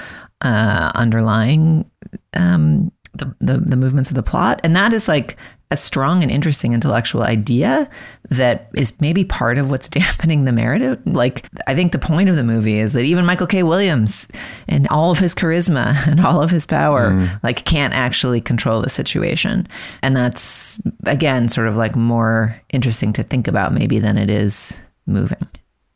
[0.43, 1.89] uh, underlying
[2.35, 5.37] um, the, the, the movements of the plot, and that is like
[5.73, 7.89] a strong and interesting intellectual idea
[8.29, 11.01] that is maybe part of what's dampening the narrative.
[11.07, 13.63] Like, I think the point of the movie is that even Michael K.
[13.63, 14.29] Williams
[14.69, 17.43] and all of his charisma and all of his power, mm.
[17.43, 19.67] like, can't actually control the situation.
[20.03, 24.79] And that's, again, sort of like more interesting to think about maybe than it is
[25.07, 25.49] moving.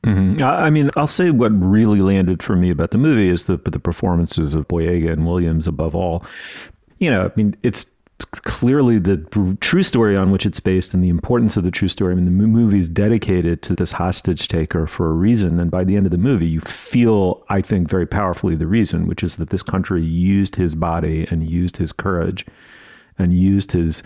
[0.04, 0.42] Mm-hmm.
[0.42, 3.80] I mean, I'll say what really landed for me about the movie is the the
[3.80, 6.24] performances of Boyega and Williams above all.
[7.00, 7.86] You know, I mean, it's
[8.24, 9.18] clearly the
[9.60, 12.12] true story on which it's based and the importance of the true story.
[12.12, 15.60] I mean, the movie is dedicated to this hostage taker for a reason.
[15.60, 19.06] And by the end of the movie, you feel, I think, very powerfully the reason,
[19.06, 22.46] which is that this country used his body and used his courage
[23.18, 24.02] and used his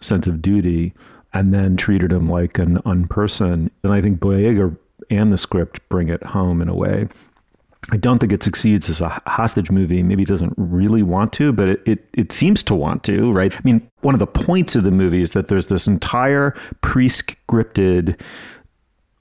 [0.00, 0.92] sense of duty
[1.32, 3.70] and then treated him like an unperson.
[3.82, 4.76] And I think Boyega
[5.10, 7.08] and the script bring it home in a way.
[7.90, 10.02] I don't think it succeeds as a hostage movie.
[10.02, 13.54] Maybe it doesn't really want to, but it, it, it, seems to want to, right?
[13.54, 17.08] I mean, one of the points of the movie is that there's this entire pre
[17.08, 18.20] scripted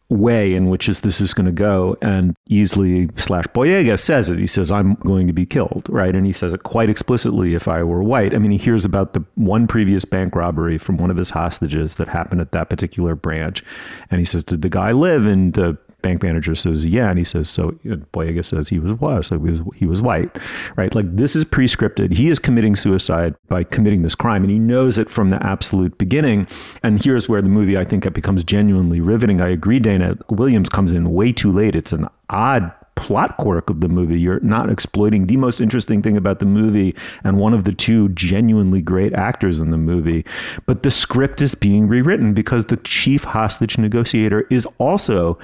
[0.09, 4.37] way in which is this is going to go and Easley slash Boyega says it.
[4.37, 6.15] He says I'm going to be killed right?
[6.15, 8.35] And he says it quite explicitly if I were white.
[8.35, 11.95] I mean he hears about the one previous bank robbery from one of his hostages
[11.95, 13.63] that happened at that particular branch.
[14.11, 15.25] And he says did the guy live?
[15.25, 15.75] And the
[16.05, 17.71] bank manager says, "Yeah," and he says, "So."
[18.13, 20.29] Boyega says he was was so he was he was white,
[20.75, 20.93] right?
[20.93, 22.13] Like this is pre-scripted.
[22.13, 25.97] He is committing suicide by committing this crime, and he knows it from the absolute
[25.97, 26.47] beginning.
[26.83, 29.41] And here's where the movie, I think, it becomes genuinely riveting.
[29.41, 30.15] I agree, Dana.
[30.29, 31.75] Williams comes in way too late.
[31.75, 34.19] It's an odd plot quirk of the movie.
[34.19, 38.09] You're not exploiting the most interesting thing about the movie and one of the two
[38.09, 40.25] genuinely great actors in the movie.
[40.65, 45.37] But the script is being rewritten because the chief hostage negotiator is also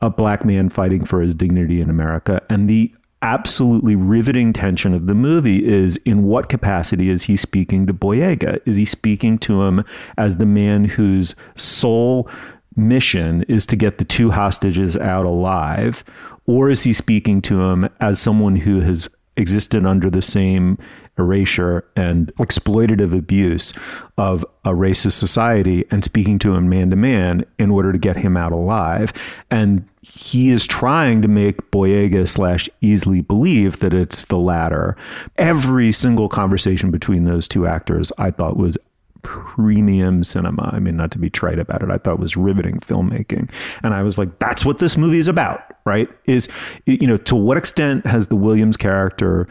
[0.00, 2.42] a black man fighting for his dignity in America.
[2.50, 7.86] And the absolutely riveting tension of the movie is in what capacity is he speaking
[7.86, 8.60] to Boyega?
[8.66, 9.84] Is he speaking to him
[10.18, 12.28] as the man whose sole
[12.76, 16.04] mission is to get the two hostages out alive?
[16.46, 20.78] Or is he speaking to him as someone who has existed under the same
[21.18, 23.72] erasure and exploitative abuse
[24.18, 28.16] of a racist society and speaking to him man to man in order to get
[28.16, 29.12] him out alive.
[29.50, 34.96] And he is trying to make Boyega slash Easley believe that it's the latter.
[35.36, 38.78] Every single conversation between those two actors I thought was
[39.26, 40.70] premium cinema.
[40.72, 43.50] I mean, not to be trite about it, I thought it was riveting filmmaking.
[43.82, 46.08] And I was like, that's what this movie is about, right?
[46.26, 46.48] Is,
[46.84, 49.48] you know, to what extent has the Williams character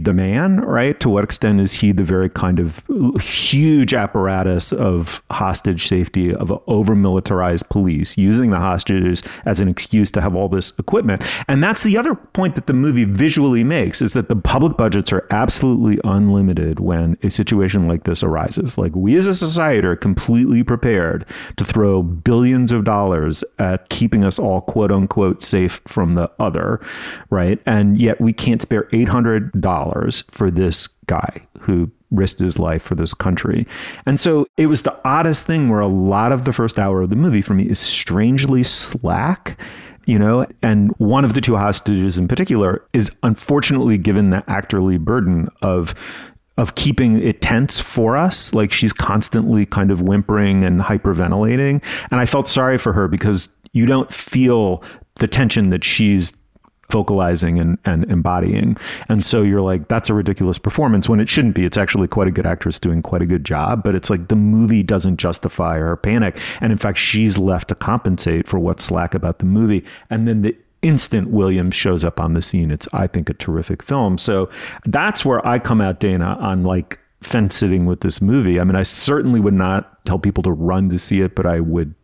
[0.00, 0.98] the man, right?
[1.00, 2.82] To what extent is he the very kind of
[3.20, 10.10] huge apparatus of hostage safety, of over militarized police, using the hostages as an excuse
[10.12, 11.22] to have all this equipment?
[11.48, 15.12] And that's the other point that the movie visually makes is that the public budgets
[15.12, 18.76] are absolutely unlimited when a situation like this arises.
[18.76, 21.24] Like we as a society are completely prepared
[21.56, 26.80] to throw billions of dollars at keeping us all quote unquote safe from the other,
[27.30, 27.60] right?
[27.64, 32.94] And yet we can't spare 800 dollars for this guy who risked his life for
[32.94, 33.66] this country.
[34.06, 37.10] And so it was the oddest thing where a lot of the first hour of
[37.10, 39.58] the movie for me is strangely slack
[40.06, 44.98] you know and one of the two hostages in particular is unfortunately given the actorly
[44.98, 45.94] burden of
[46.56, 52.20] of keeping it tense for us like she's constantly kind of whimpering and hyperventilating and
[52.20, 54.82] i felt sorry for her because you don't feel
[55.16, 56.32] the tension that she's
[56.90, 58.76] vocalizing and, and embodying.
[59.08, 61.64] And so you're like, that's a ridiculous performance when it shouldn't be.
[61.64, 64.36] It's actually quite a good actress doing quite a good job, but it's like the
[64.36, 66.38] movie doesn't justify her panic.
[66.60, 69.84] And in fact, she's left to compensate for what's slack about the movie.
[70.10, 73.82] And then the instant Williams shows up on the scene, it's, I think, a terrific
[73.82, 74.18] film.
[74.18, 74.50] So
[74.84, 78.60] that's where I come out, Dana, on like fence sitting with this movie.
[78.60, 81.60] I mean, I certainly would not tell people to run to see it, but I
[81.60, 81.94] would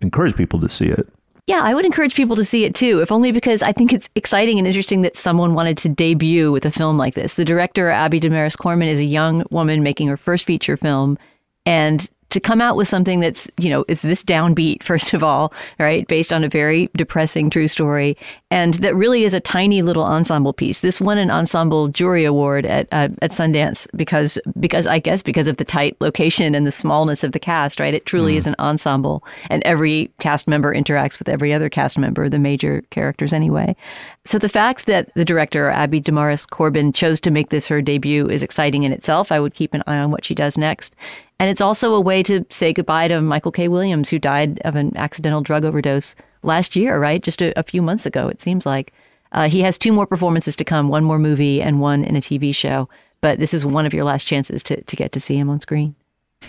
[0.00, 1.08] encourage people to see it.
[1.50, 4.08] Yeah, I would encourage people to see it too, if only because I think it's
[4.14, 7.34] exciting and interesting that someone wanted to debut with a film like this.
[7.34, 11.18] The director, Abi Damaris Corbin, is a young woman making her first feature film.
[11.66, 15.52] And to come out with something that's, you know, it's this downbeat, first of all,
[15.78, 18.16] right, based on a very depressing true story,
[18.50, 20.80] and that really is a tiny little ensemble piece.
[20.80, 25.48] This won an ensemble jury award at uh, at Sundance because because I guess because
[25.48, 27.94] of the tight location and the smallness of the cast, right?
[27.94, 28.38] It truly mm.
[28.38, 32.82] is an ensemble, and every cast member interacts with every other cast member, the major
[32.90, 33.76] characters anyway.
[34.24, 38.28] So the fact that the director Abi Damaris Corbin chose to make this her debut
[38.28, 39.32] is exciting in itself.
[39.32, 40.94] I would keep an eye on what she does next.
[41.40, 43.66] And it's also a way to say goodbye to Michael K.
[43.66, 47.22] Williams, who died of an accidental drug overdose last year, right?
[47.22, 48.92] Just a, a few months ago, it seems like.
[49.32, 52.20] Uh, he has two more performances to come one more movie and one in a
[52.20, 52.90] TV show.
[53.22, 55.60] But this is one of your last chances to, to get to see him on
[55.60, 55.94] screen.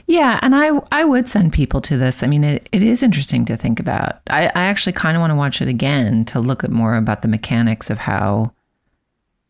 [0.08, 2.21] Yeah, and I I would send people to this.
[2.21, 4.19] I mean, it, it is interesting to think about.
[4.30, 7.21] I, I actually kind of want to watch it again to look at more about
[7.21, 8.51] the mechanics of how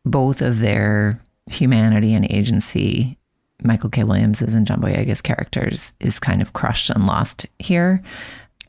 [0.05, 3.17] both of their humanity and agency,
[3.61, 4.03] Michael K.
[4.03, 8.01] Williams's and John Boyega's characters, is kind of crushed and lost here.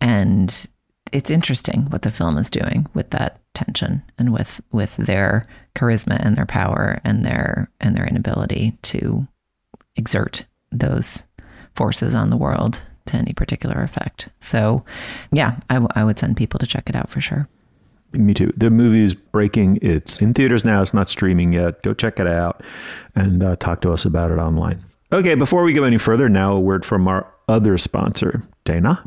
[0.01, 0.67] And
[1.13, 6.17] it's interesting what the film is doing with that tension and with with their charisma
[6.25, 9.27] and their power and their and their inability to
[9.97, 11.25] exert those
[11.75, 14.29] forces on the world to any particular effect.
[14.41, 14.85] So,
[15.33, 17.49] yeah, I, w- I would send people to check it out for sure.
[18.13, 18.53] Me too.
[18.57, 19.79] The movie is breaking.
[19.83, 20.83] It's in theaters now.
[20.83, 21.83] It's not streaming yet.
[21.83, 22.63] Go check it out
[23.15, 24.85] and uh, talk to us about it online.
[25.13, 29.07] Okay, before we go any further, now a word from our other sponsor, Dana.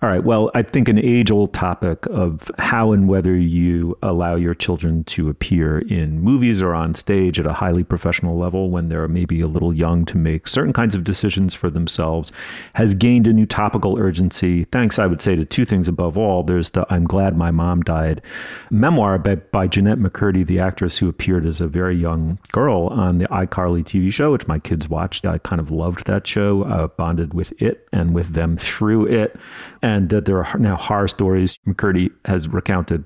[0.00, 0.22] All right.
[0.22, 5.02] Well, I think an age old topic of how and whether you allow your children
[5.04, 9.40] to appear in movies or on stage at a highly professional level when they're maybe
[9.40, 12.30] a little young to make certain kinds of decisions for themselves
[12.74, 14.66] has gained a new topical urgency.
[14.66, 16.44] Thanks, I would say, to two things above all.
[16.44, 18.22] There's the I'm Glad My Mom Died
[18.70, 23.18] memoir by, by Jennette McCurdy, the actress who appeared as a very young girl on
[23.18, 25.26] the iCarly TV show, which my kids watched.
[25.26, 29.36] I kind of loved that show, uh, bonded with it and with them through it
[29.82, 31.58] and that there are now horror stories.
[31.66, 33.04] McCurdy has recounted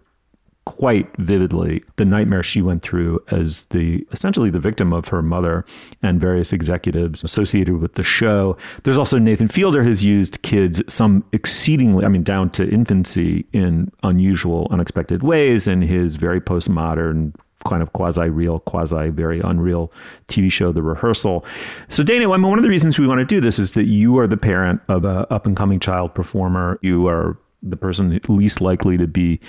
[0.64, 5.64] quite vividly the nightmare she went through as the essentially the victim of her mother
[6.02, 8.56] and various executives associated with the show.
[8.84, 13.90] There's also Nathan Fielder has used kids some exceedingly I mean down to infancy in
[14.04, 19.92] unusual unexpected ways in his very postmodern kind of quasi real, quasi very unreal
[20.28, 21.44] TV show, The Rehearsal.
[21.88, 23.84] So, Dana, I mean, one of the reasons we want to do this is that
[23.84, 26.78] you are the parent of an up and coming child performer.
[26.82, 29.40] You are the person least likely to be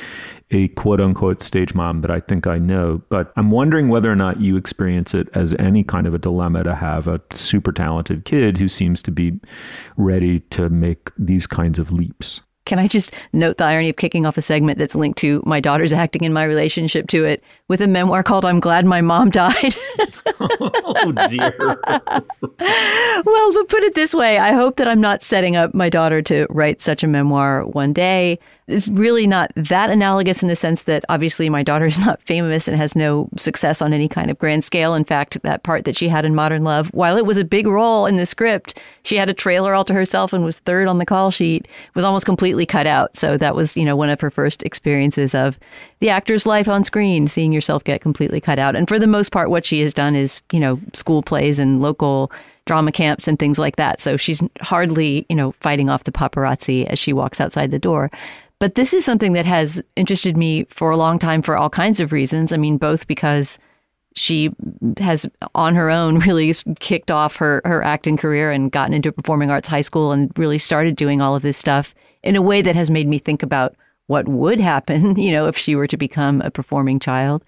[0.51, 3.01] a quote unquote stage mom that I think I know.
[3.09, 6.63] But I'm wondering whether or not you experience it as any kind of a dilemma
[6.63, 9.39] to have a super talented kid who seems to be
[9.97, 12.41] ready to make these kinds of leaps.
[12.65, 15.59] Can I just note the irony of kicking off a segment that's linked to my
[15.59, 19.29] daughter's acting and my relationship to it with a memoir called I'm Glad My Mom
[19.29, 19.75] Died?
[20.39, 21.53] oh, dear.
[21.59, 26.21] well, to put it this way, I hope that I'm not setting up my daughter
[26.23, 28.39] to write such a memoir one day
[28.73, 32.67] it's really not that analogous in the sense that obviously my daughter is not famous
[32.67, 34.95] and has no success on any kind of grand scale.
[34.95, 37.67] In fact, that part that she had in Modern Love, while it was a big
[37.67, 40.97] role in the script, she had a trailer all to herself and was third on
[40.97, 43.15] the call sheet, was almost completely cut out.
[43.15, 45.59] So that was, you know, one of her first experiences of
[46.03, 48.75] the actor's life on screen, seeing yourself get completely cut out.
[48.75, 51.81] And for the most part, what she has done is, you know, school plays and
[51.81, 52.29] local
[52.65, 54.01] drama camps and things like that.
[54.01, 58.11] So she's hardly, you know, fighting off the paparazzi as she walks outside the door.
[58.59, 62.01] But this is something that has interested me for a long time for all kinds
[62.01, 62.51] of reasons.
[62.51, 63.57] I mean, both because
[64.13, 64.49] she
[64.97, 69.13] has on her own really kicked off her her acting career and gotten into a
[69.13, 72.61] performing arts high school and really started doing all of this stuff in a way
[72.61, 73.73] that has made me think about
[74.07, 77.43] what would happen, you know, if she were to become a performing child.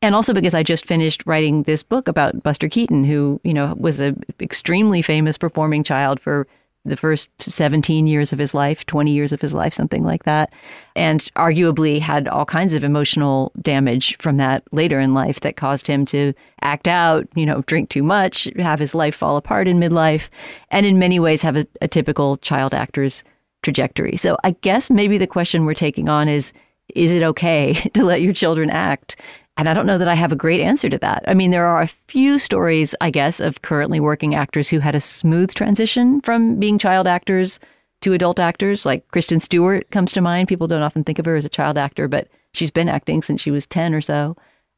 [0.00, 3.74] And also because I just finished writing this book about Buster Keaton, who, you know,
[3.78, 6.48] was an extremely famous performing child for
[6.84, 10.52] the first 17 years of his life, 20 years of his life, something like that.
[10.96, 15.86] And arguably had all kinds of emotional damage from that later in life that caused
[15.86, 19.78] him to act out, you know, drink too much, have his life fall apart in
[19.78, 20.28] midlife,
[20.70, 23.22] and in many ways have a, a typical child actor's
[23.62, 24.16] trajectory.
[24.16, 26.52] So I guess maybe the question we're taking on is
[26.94, 29.16] is it okay to let your children act?
[29.56, 31.24] And I don't know that I have a great answer to that.
[31.26, 34.94] I mean, there are a few stories, I guess, of currently working actors who had
[34.94, 37.60] a smooth transition from being child actors
[38.00, 38.86] to adult actors.
[38.86, 40.48] Like Kristen Stewart comes to mind.
[40.48, 43.42] People don't often think of her as a child actor, but she's been acting since
[43.42, 44.36] she was 10 or so.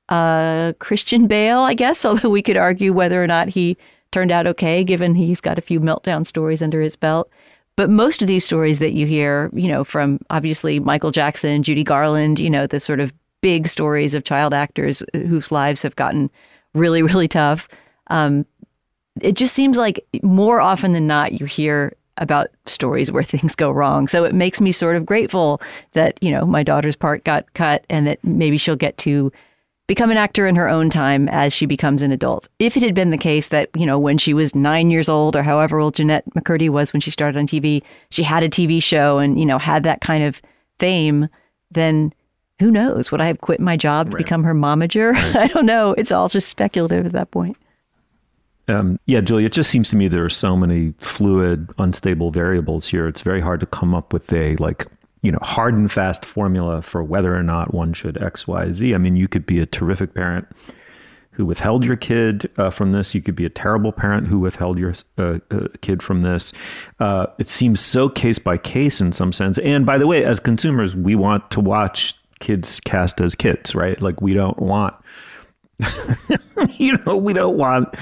[0.09, 3.77] Uh, Christian Bale, I guess, although we could argue whether or not he
[4.11, 7.31] turned out okay, given he's got a few meltdown stories under his belt.
[7.77, 11.83] But most of these stories that you hear, you know, from obviously Michael Jackson, Judy
[11.83, 16.31] Garland, you know, the sort of big stories of child actors whose lives have gotten
[16.75, 17.69] really, really tough.
[18.09, 18.47] Um,
[19.21, 23.71] it just seems like more often than not, you hear about stories where things go
[23.71, 24.09] wrong.
[24.09, 25.61] So it makes me sort of grateful
[25.93, 29.33] that, you know, my daughter's part got cut and that maybe she'll get to
[29.87, 32.49] become an actor in her own time as she becomes an adult.
[32.59, 35.37] If it had been the case that, you know, when she was nine years old
[35.37, 38.83] or however old Jennette McCurdy was when she started on TV, she had a TV
[38.83, 40.41] show and, you know, had that kind of
[40.79, 41.29] fame,
[41.71, 42.13] then
[42.61, 43.13] who knows?
[43.13, 44.25] Would I have quit my job to Right.
[44.25, 45.13] become her momager?
[45.35, 45.37] Right.
[45.37, 45.93] I don't know.
[45.99, 47.57] It's all just speculative at that point.
[48.69, 52.87] Um, yeah, Julia, it just seems to me there are so many fluid, unstable variables
[52.87, 53.07] here.
[53.07, 54.87] It's very hard to come up with a like,
[55.25, 58.95] you know, hard and fast formula for whether or not one should X, Y, Z.
[58.95, 60.47] I mean, you could be a terrific parent
[61.31, 63.15] who withheld your kid uh, from this.
[63.15, 66.53] You could be a terrible parent who withheld your uh, uh, kid from this.
[67.01, 69.57] Uh, it seems so case by case in some sense.
[69.59, 74.01] And by the way, as consumers, we want to watch kids cast as kids, right?
[74.03, 74.95] Like we don't want,
[76.77, 77.95] you know, we don't want.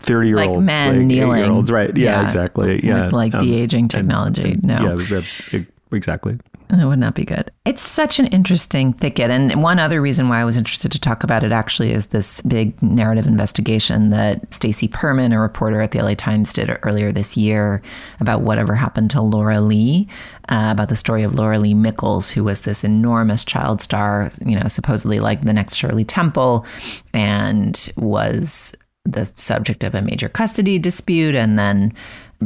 [0.00, 1.44] 30 year Like olds, men kneeling.
[1.50, 1.96] olds, right?
[1.96, 2.24] Yeah, Yeah.
[2.24, 2.84] exactly.
[2.84, 3.04] Yeah.
[3.04, 4.58] With, like, de-aging technology.
[4.62, 4.94] No.
[4.94, 6.38] Yeah, exactly.
[6.68, 7.50] That would not be good.
[7.64, 9.30] It's such an interesting thicket.
[9.30, 12.42] And one other reason why I was interested to talk about it actually is this
[12.42, 17.36] big narrative investigation that Stacy Perman, a reporter at the LA Times, did earlier this
[17.36, 17.82] year
[18.18, 20.08] about whatever happened to Laura Lee,
[20.48, 24.58] uh, about the story of Laura Lee Mickles, who was this enormous child star, you
[24.58, 26.66] know, supposedly like the next Shirley Temple,
[27.12, 28.72] and was
[29.04, 31.94] the subject of a major custody dispute and then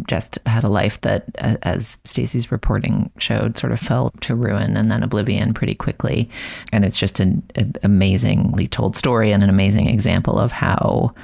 [0.06, 4.90] just had a life that as Stacy's reporting showed sort of fell to ruin and
[4.90, 6.28] then oblivion pretty quickly
[6.72, 7.42] and it's just an
[7.82, 11.14] amazingly told story and an amazing example of how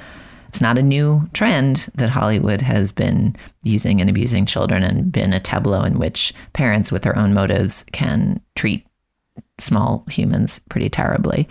[0.47, 5.33] it's not a new trend that Hollywood has been using and abusing children and been
[5.33, 8.87] a tableau in which parents with their own motives can treat
[9.59, 11.47] small humans pretty terribly.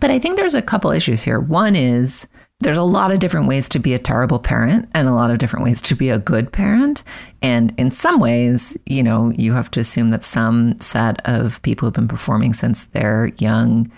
[0.00, 1.38] But I think there's a couple issues here.
[1.38, 2.26] One is
[2.60, 5.38] there's a lot of different ways to be a terrible parent and a lot of
[5.38, 7.02] different ways to be a good parent.
[7.42, 11.86] And in some ways, you know, you have to assume that some set of people
[11.86, 13.90] who've been performing since they're young,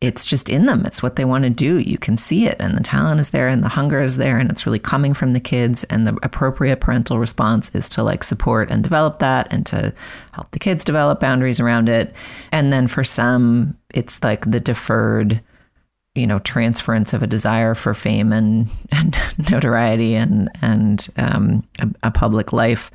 [0.00, 0.86] it's just in them.
[0.86, 1.78] It's what they want to do.
[1.78, 4.50] You can see it, and the talent is there, and the hunger is there, and
[4.50, 5.84] it's really coming from the kids.
[5.84, 9.92] And the appropriate parental response is to like support and develop that, and to
[10.32, 12.12] help the kids develop boundaries around it.
[12.52, 15.40] And then for some, it's like the deferred,
[16.16, 19.16] you know, transference of a desire for fame and, and
[19.50, 22.90] notoriety and and um, a, a public life.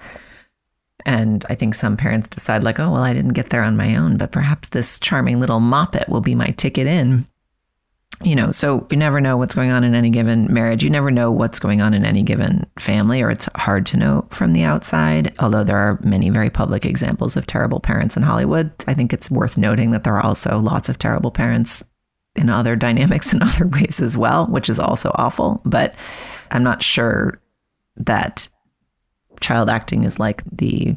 [1.05, 3.95] And I think some parents decide, like, oh, well, I didn't get there on my
[3.95, 7.27] own, but perhaps this charming little moppet will be my ticket in.
[8.23, 10.83] You know, so you never know what's going on in any given marriage.
[10.83, 14.27] You never know what's going on in any given family, or it's hard to know
[14.29, 15.33] from the outside.
[15.39, 19.31] Although there are many very public examples of terrible parents in Hollywood, I think it's
[19.31, 21.83] worth noting that there are also lots of terrible parents
[22.35, 25.61] in other dynamics in other ways as well, which is also awful.
[25.65, 25.95] But
[26.51, 27.39] I'm not sure
[27.97, 28.47] that
[29.39, 30.95] child acting is like the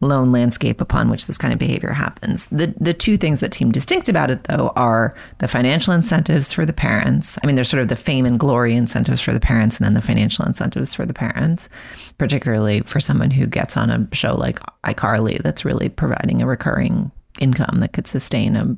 [0.00, 2.46] lone landscape upon which this kind of behavior happens.
[2.46, 6.64] The the two things that seem distinct about it though are the financial incentives for
[6.64, 7.36] the parents.
[7.42, 9.94] I mean there's sort of the fame and glory incentives for the parents and then
[9.94, 11.68] the financial incentives for the parents,
[12.16, 17.10] particularly for someone who gets on a show like iCarly that's really providing a recurring
[17.38, 18.76] income that could sustain a,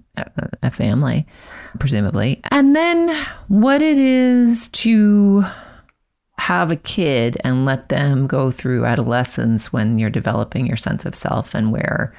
[0.63, 1.27] a, family
[1.79, 2.41] presumably.
[2.51, 3.15] And then
[3.49, 5.45] what it is to
[6.39, 11.15] have a kid and let them go through adolescence when you're developing your sense of
[11.15, 12.15] self and where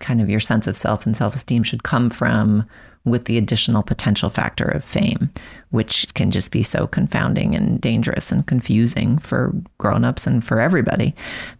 [0.00, 2.66] kind of your sense of self and self esteem should come from
[3.04, 5.30] with the additional potential factor of fame,
[5.70, 11.14] which can just be so confounding and dangerous and confusing for grown-ups and for everybody.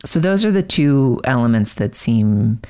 [0.04, 2.60] So those are the two elements that seem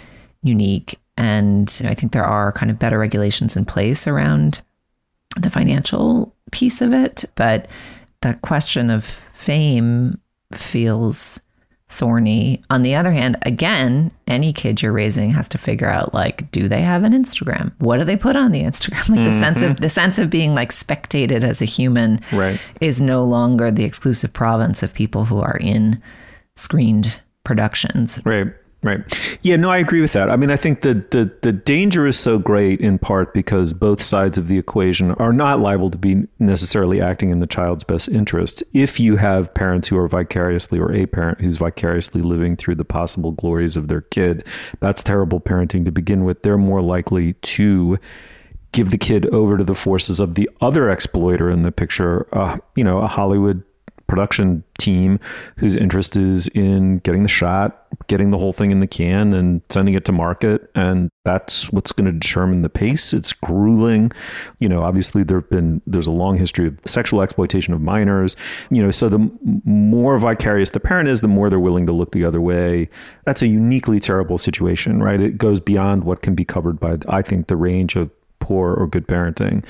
[0.43, 0.99] unique.
[1.17, 4.61] And I think there are kind of better regulations in place around
[5.39, 7.25] the financial piece of it.
[7.35, 7.71] But
[8.23, 10.19] the question of fame
[10.53, 11.41] feels
[11.89, 12.63] thorny.
[12.71, 16.69] On the other hand, again, any kid you're raising has to figure out like, do
[16.69, 17.73] they have an Instagram?
[17.79, 19.09] What do they put on the Instagram?
[19.15, 19.83] Like the sense of mm-hmm.
[19.83, 22.59] the sense of being like spectated as a human Right.
[22.81, 26.03] is no longer the exclusive province of people who are in
[26.57, 28.21] screened productions.
[28.25, 28.53] Right.
[28.85, 29.01] Right.
[29.41, 30.29] Yeah, no, I agree with that.
[30.29, 34.03] I mean, I think the, the the danger is so great in part because both
[34.03, 38.11] sides of the equation are not liable to be necessarily acting in the child's best
[38.11, 38.63] interests.
[38.75, 42.85] If you have parents who are vicariously or a parent who's vicariously living through the
[42.85, 44.47] possible glories of their kid,
[44.81, 46.43] that's terrible parenting to begin with.
[46.43, 47.99] They're more likely to
[48.73, 52.59] give the kid over to the forces of the other exploiter in the picture, uh,
[52.77, 53.63] you know, a Hollywood
[54.07, 55.19] production team
[55.57, 59.63] whose interest is in getting the shot, getting the whole thing in the can and
[59.71, 60.71] sending it to market.
[60.75, 63.13] And that's what's going to determine the pace.
[63.13, 64.13] It's grueling.
[64.59, 68.37] You know, obviously there've been, there's a long history of sexual exploitation of minors,
[68.71, 69.31] you know, so the
[69.65, 72.89] more vicarious the parent is, the more they're willing to look the other way.
[73.25, 75.21] That's a uniquely terrible situation, right?
[75.21, 78.87] It goes beyond what can be covered by, I think, the range of poor or
[78.87, 79.65] good parenting.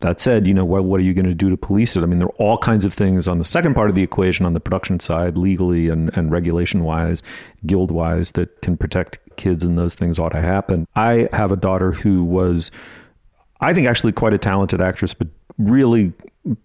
[0.00, 2.02] That said, you know, what, what are you going to do to police it?
[2.02, 4.44] I mean, there are all kinds of things on the second part of the equation,
[4.44, 7.22] on the production side, legally and, and regulation wise,
[7.64, 10.86] guild wise, that can protect kids, and those things ought to happen.
[10.94, 12.70] I have a daughter who was,
[13.60, 16.12] I think, actually quite a talented actress, but really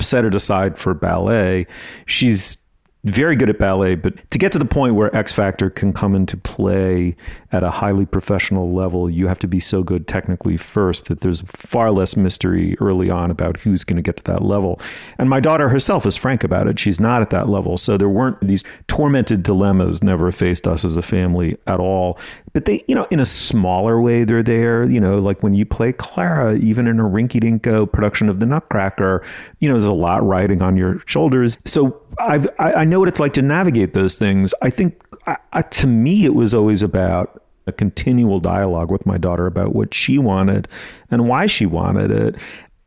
[0.02, 1.68] set it aside for ballet.
[2.06, 2.58] She's
[3.06, 6.16] very good at ballet, but to get to the point where X Factor can come
[6.16, 7.16] into play
[7.52, 11.42] at a highly professional level, you have to be so good technically first that there's
[11.42, 14.80] far less mystery early on about who's going to get to that level.
[15.18, 16.80] And my daughter herself is frank about it.
[16.80, 17.78] She's not at that level.
[17.78, 22.18] So there weren't these tormented dilemmas never faced us as a family at all.
[22.54, 24.86] But they, you know, in a smaller way, they're there.
[24.86, 28.46] You know, like when you play Clara, even in a rinky dinko production of The
[28.46, 29.24] Nutcracker,
[29.60, 31.58] you know, there's a lot riding on your shoulders.
[31.66, 34.54] So I've, I, I know what it's like to navigate those things.
[34.62, 39.18] I think I, I, to me, it was always about a continual dialogue with my
[39.18, 40.68] daughter about what she wanted
[41.10, 42.36] and why she wanted it.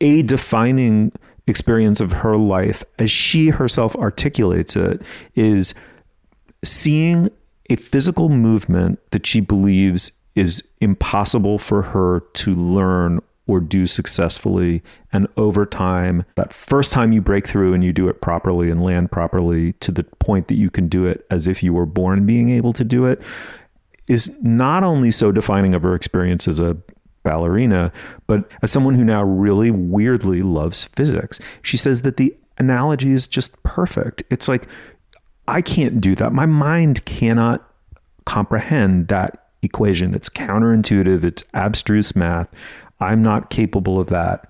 [0.01, 1.13] A defining
[1.47, 5.03] experience of her life, as she herself articulates it,
[5.35, 5.75] is
[6.65, 7.31] seeing
[7.71, 14.83] a physical movement that she believes is impossible for her to learn or do successfully.
[15.13, 18.83] And over time, that first time you break through and you do it properly and
[18.83, 22.27] land properly to the point that you can do it as if you were born
[22.27, 23.21] being able to do it
[24.07, 26.77] is not only so defining of her experience as a
[27.23, 27.91] ballerina,
[28.27, 31.41] but as someone who now really weirdly loves physics.
[31.63, 34.23] She says that the analogy is just perfect.
[34.31, 34.69] It's like,
[35.49, 36.33] I can't do that.
[36.33, 37.69] My mind cannot
[38.25, 40.15] comprehend that equation.
[40.15, 42.49] It's counterintuitive, it's abstruse math.
[43.01, 44.49] I'm not capable of that.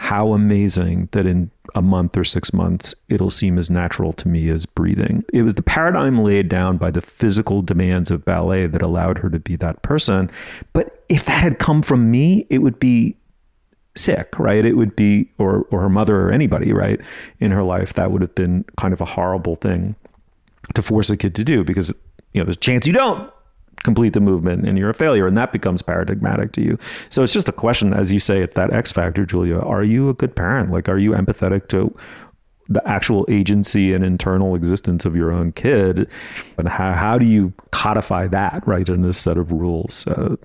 [0.00, 4.48] How amazing that in a month or six months, it'll seem as natural to me
[4.48, 5.22] as breathing.
[5.30, 9.28] It was the paradigm laid down by the physical demands of ballet that allowed her
[9.28, 10.30] to be that person.
[10.72, 13.14] But if that had come from me, it would be
[13.94, 14.64] sick, right?
[14.64, 16.98] It would be, or, or her mother or anybody, right,
[17.38, 19.96] in her life, that would have been kind of a horrible thing
[20.74, 21.92] to force a kid to do because,
[22.32, 23.30] you know, there's a chance you don't
[23.82, 26.78] complete the movement and you're a failure and that becomes paradigmatic to you.
[27.08, 29.58] So it's just a question as you say it's that x factor julia.
[29.58, 30.70] Are you a good parent?
[30.70, 31.94] Like are you empathetic to
[32.68, 36.08] the actual agency and internal existence of your own kid?
[36.58, 40.06] And how, how do you codify that right in this set of rules?
[40.06, 40.36] Uh,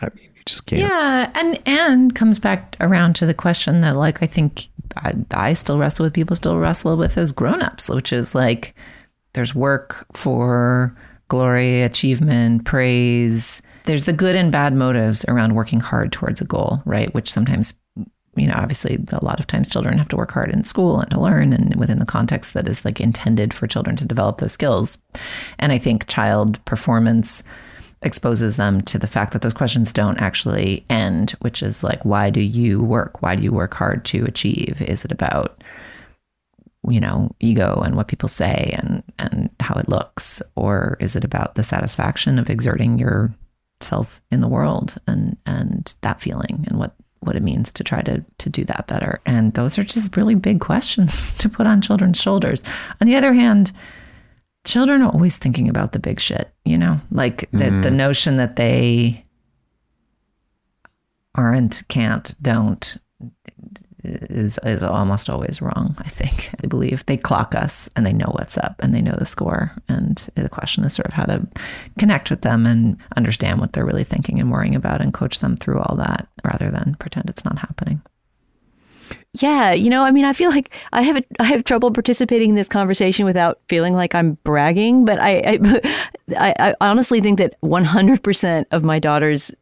[0.00, 0.80] i mean you just can't.
[0.80, 5.52] Yeah and and comes back around to the question that like i think i, I
[5.52, 8.74] still wrestle with people still wrestle with as grown-ups which is like
[9.34, 10.96] there's work for
[11.28, 13.62] glory, achievement, praise.
[13.84, 17.12] There's the good and bad motives around working hard towards a goal, right?
[17.14, 17.74] Which sometimes,
[18.36, 21.10] you know, obviously a lot of times children have to work hard in school and
[21.10, 24.52] to learn and within the context that is like intended for children to develop those
[24.52, 24.98] skills.
[25.58, 27.42] And I think child performance
[28.02, 32.30] exposes them to the fact that those questions don't actually end, which is like, why
[32.30, 33.22] do you work?
[33.22, 34.80] Why do you work hard to achieve?
[34.82, 35.58] Is it about
[36.88, 41.24] you know, ego and what people say and and how it looks, or is it
[41.24, 46.94] about the satisfaction of exerting yourself in the world and and that feeling and what
[47.20, 49.20] what it means to try to to do that better?
[49.26, 52.62] And those are just really big questions to put on children's shoulders.
[53.00, 53.72] On the other hand,
[54.64, 57.82] children are always thinking about the big shit, you know, like the mm-hmm.
[57.82, 59.24] the notion that they
[61.34, 62.96] aren't, can't, don't
[64.04, 65.94] is is almost always wrong.
[65.98, 69.16] I think I believe they clock us and they know what's up and they know
[69.18, 69.72] the score.
[69.88, 71.46] And the question is sort of how to
[71.98, 75.56] connect with them and understand what they're really thinking and worrying about and coach them
[75.56, 78.00] through all that rather than pretend it's not happening.
[79.34, 82.50] Yeah, you know, I mean, I feel like I have a, I have trouble participating
[82.50, 85.04] in this conversation without feeling like I'm bragging.
[85.04, 85.58] But I
[86.38, 89.52] I, I honestly think that 100% of my daughter's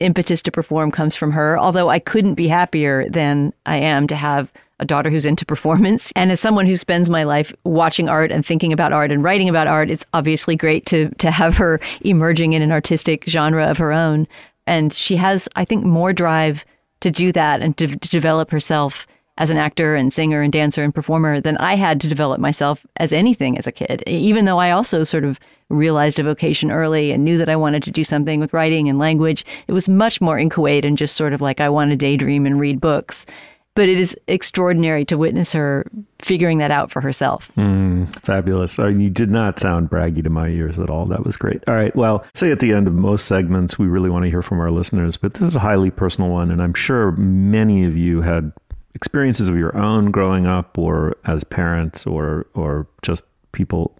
[0.00, 1.58] impetus to perform comes from her.
[1.58, 6.12] Although I couldn't be happier than I am to have a daughter who's into performance.
[6.16, 9.48] And as someone who spends my life watching art and thinking about art and writing
[9.48, 13.78] about art, it's obviously great to to have her emerging in an artistic genre of
[13.78, 14.26] her own.
[14.66, 16.64] And she has, I think, more drive
[17.00, 19.06] to do that and to, to develop herself
[19.36, 22.86] as an actor and singer and dancer and performer than I had to develop myself
[22.96, 24.02] as anything as a kid.
[24.06, 27.82] Even though I also sort of realized a vocation early and knew that I wanted
[27.84, 31.16] to do something with writing and language, it was much more in inchoate and just
[31.16, 33.26] sort of like I want to daydream and read books.
[33.74, 35.84] But it is extraordinary to witness her
[36.20, 37.50] figuring that out for herself.
[37.56, 38.78] Mm, fabulous.
[38.78, 41.06] Uh, you did not sound braggy to my ears at all.
[41.06, 41.60] That was great.
[41.66, 41.94] All right.
[41.96, 44.70] Well, say at the end of most segments, we really want to hear from our
[44.70, 46.52] listeners, but this is a highly personal one.
[46.52, 48.52] And I'm sure many of you had
[48.94, 53.96] experiences of your own growing up or as parents or or just people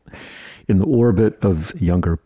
[0.69, 2.19] in the orbit of younger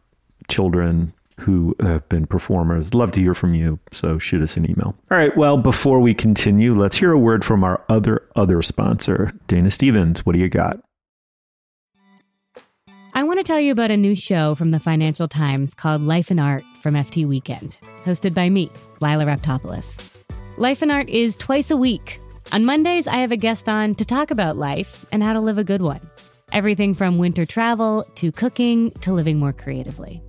[0.48, 2.94] children who have been performers.
[2.94, 4.96] Love to hear from you, so shoot us an email.
[5.10, 9.32] All right, well, before we continue, let's hear a word from our other other sponsor,
[9.46, 10.26] Dana Stevens.
[10.26, 10.80] What do you got?
[13.14, 16.30] I want to tell you about a new show from the Financial Times called Life
[16.30, 18.70] and Art from FT Weekend, hosted by me,
[19.00, 20.14] Lila Raptopoulos.
[20.56, 22.20] Life and Art is twice a week.
[22.52, 25.58] On Mondays, I have a guest on to talk about life and how to live
[25.58, 26.00] a good one.
[26.52, 30.22] Everything from winter travel to cooking to living more creatively.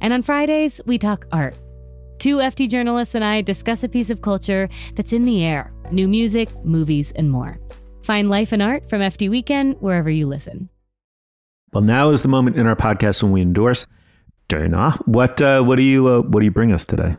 [0.00, 1.56] And on Fridays, we talk art.
[2.18, 6.08] Two FT journalists and I discuss a piece of culture that's in the air new
[6.08, 7.58] music, movies, and more.
[8.02, 10.68] Find Life and Art from FT Weekend wherever you listen.
[11.72, 13.86] Well, now is the moment in our podcast when we endorse
[14.48, 14.92] Dana.
[15.06, 17.16] What uh, what do you uh, what do you bring us today?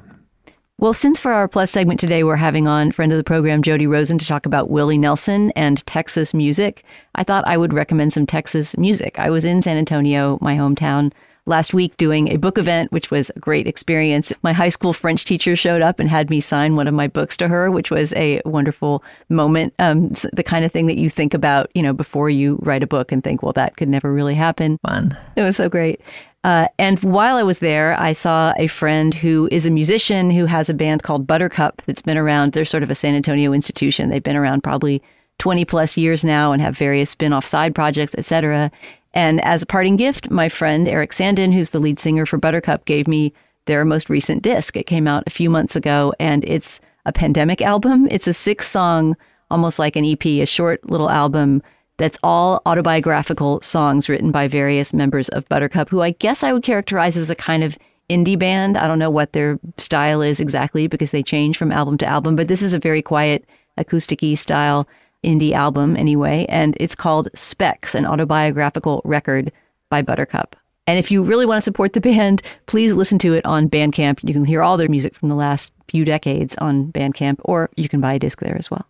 [0.77, 3.87] Well, since for our plus segment today we're having on friend of the program Jody
[3.87, 6.83] Rosen to talk about Willie Nelson and Texas music,
[7.15, 9.17] I thought I would recommend some Texas music.
[9.17, 11.13] I was in San Antonio, my hometown,
[11.45, 14.33] last week doing a book event, which was a great experience.
[14.43, 17.37] My high school French teacher showed up and had me sign one of my books
[17.37, 19.73] to her, which was a wonderful moment.
[19.79, 22.87] Um, the kind of thing that you think about, you know, before you write a
[22.87, 24.77] book and think, well, that could never really happen.
[24.79, 25.17] Fun.
[25.37, 26.01] It was so great.
[26.45, 30.45] Uh, and while I was there, I saw a friend who is a musician who
[30.45, 32.51] has a band called Buttercup that's been around.
[32.51, 34.09] They're sort of a San Antonio institution.
[34.11, 35.01] They've been around probably
[35.39, 38.71] 20 plus years now and have various spin off side projects, etc.
[39.15, 42.85] And as a parting gift, my friend Erik Sanden, who's the lead singer for Buttercup,
[42.85, 43.33] gave me
[43.65, 44.77] their most recent disc.
[44.77, 48.07] It came out a few months ago and it's a pandemic album.
[48.11, 49.17] It's a six song,
[49.49, 51.63] almost like an EP, a short little album
[51.97, 56.63] that's all autobiographical songs written by various members of Buttercup, who I guess I would
[56.63, 57.77] characterize as a kind of
[58.09, 58.77] indie band.
[58.77, 62.35] I don't know what their style is exactly because they change from album to album,
[62.35, 63.45] but this is a very quiet,
[63.77, 64.87] acoustic style
[65.23, 66.45] indie album anyway.
[66.49, 69.51] And it's called Specs, an autobiographical record
[69.89, 70.55] by Buttercup.
[70.87, 74.19] And if you really want to support the band, please listen to it on Bandcamp.
[74.23, 77.89] You can hear all their music from the last few decades on Bandcamp, or you
[77.89, 78.85] can buy a disc there as well.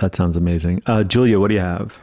[0.00, 0.82] That sounds amazing.
[0.84, 1.96] Uh, Julia, what do you have?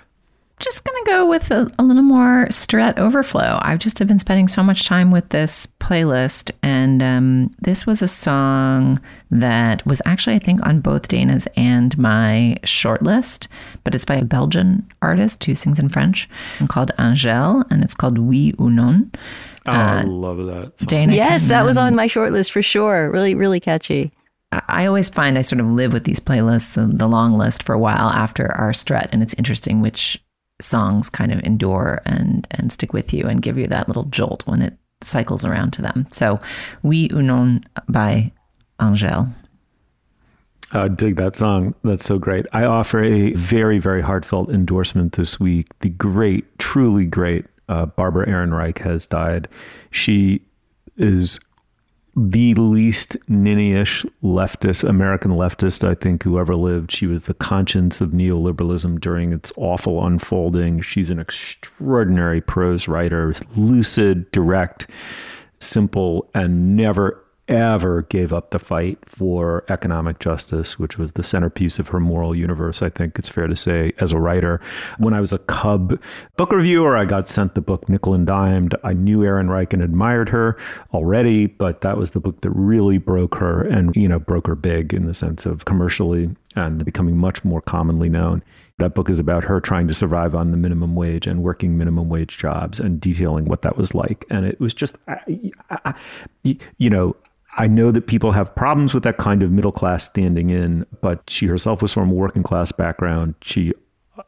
[0.59, 3.59] Just going to go with a, a, little more Strut Overflow.
[3.61, 8.01] I've just have been spending so much time with this playlist, and um, this was
[8.01, 8.99] a song
[9.31, 13.47] that was actually, I think, on both Dana's and my shortlist,
[13.85, 16.29] but it's by a Belgian artist who sings in French
[16.59, 19.09] and called Angèle, and it's called Oui ou Non.
[19.65, 20.77] Oh, uh, I love that.
[20.77, 20.87] Song.
[20.87, 23.09] Dana yes, that was on my shortlist for sure.
[23.11, 24.11] Really, really catchy.
[24.51, 27.73] I always find I sort of live with these playlists, the, the long list, for
[27.73, 30.21] a while after our strut, and it's interesting which
[30.61, 34.45] songs kind of endure and and stick with you and give you that little jolt
[34.45, 36.07] when it cycles around to them.
[36.11, 36.39] So,
[36.83, 38.31] Oui ou Non by
[38.79, 39.33] Angèle.
[40.71, 41.73] I dig that song.
[41.83, 42.45] That's so great.
[42.53, 45.67] I offer a very, very heartfelt endorsement this week.
[45.79, 49.47] The great, truly great uh, Barbara Ehrenreich has died.
[49.89, 50.41] She
[50.97, 51.39] is
[52.15, 56.91] the least ninny-ish leftist, American leftist, I think, who ever lived.
[56.91, 60.81] She was the conscience of neoliberalism during its awful unfolding.
[60.81, 64.87] She's an extraordinary prose writer, lucid, direct,
[65.59, 71.79] simple, and never ever gave up the fight for economic justice, which was the centerpiece
[71.79, 74.61] of her moral universe, I think it's fair to say, as a writer.
[74.99, 75.99] When I was a Cub
[76.37, 78.75] book reviewer, I got sent the book Nickel and Dimed.
[78.83, 80.57] I knew Ehrenreich and admired her
[80.93, 84.55] already, but that was the book that really broke her and, you know, broke her
[84.55, 88.43] big in the sense of commercially and becoming much more commonly known.
[88.77, 92.09] That book is about her trying to survive on the minimum wage and working minimum
[92.09, 94.25] wage jobs and detailing what that was like.
[94.29, 95.93] And it was just, I, I,
[96.43, 97.15] you know,
[97.59, 101.29] I know that people have problems with that kind of middle class standing in, but
[101.29, 103.35] she herself was from a working class background.
[103.41, 103.73] She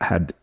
[0.02, 0.34] had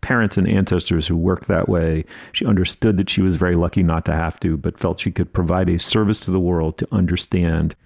[0.00, 2.06] parents and ancestors who worked that way.
[2.32, 5.34] She understood that she was very lucky not to have to, but felt she could
[5.34, 7.76] provide a service to the world to understand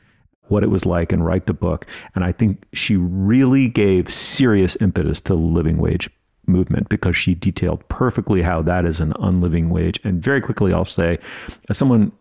[0.48, 1.84] what it was like and write the book.
[2.14, 6.08] And I think she really gave serious impetus to the living wage
[6.46, 9.98] movement because she detailed perfectly how that is an unliving wage.
[10.04, 11.18] And very quickly, I'll say,
[11.68, 12.12] as someone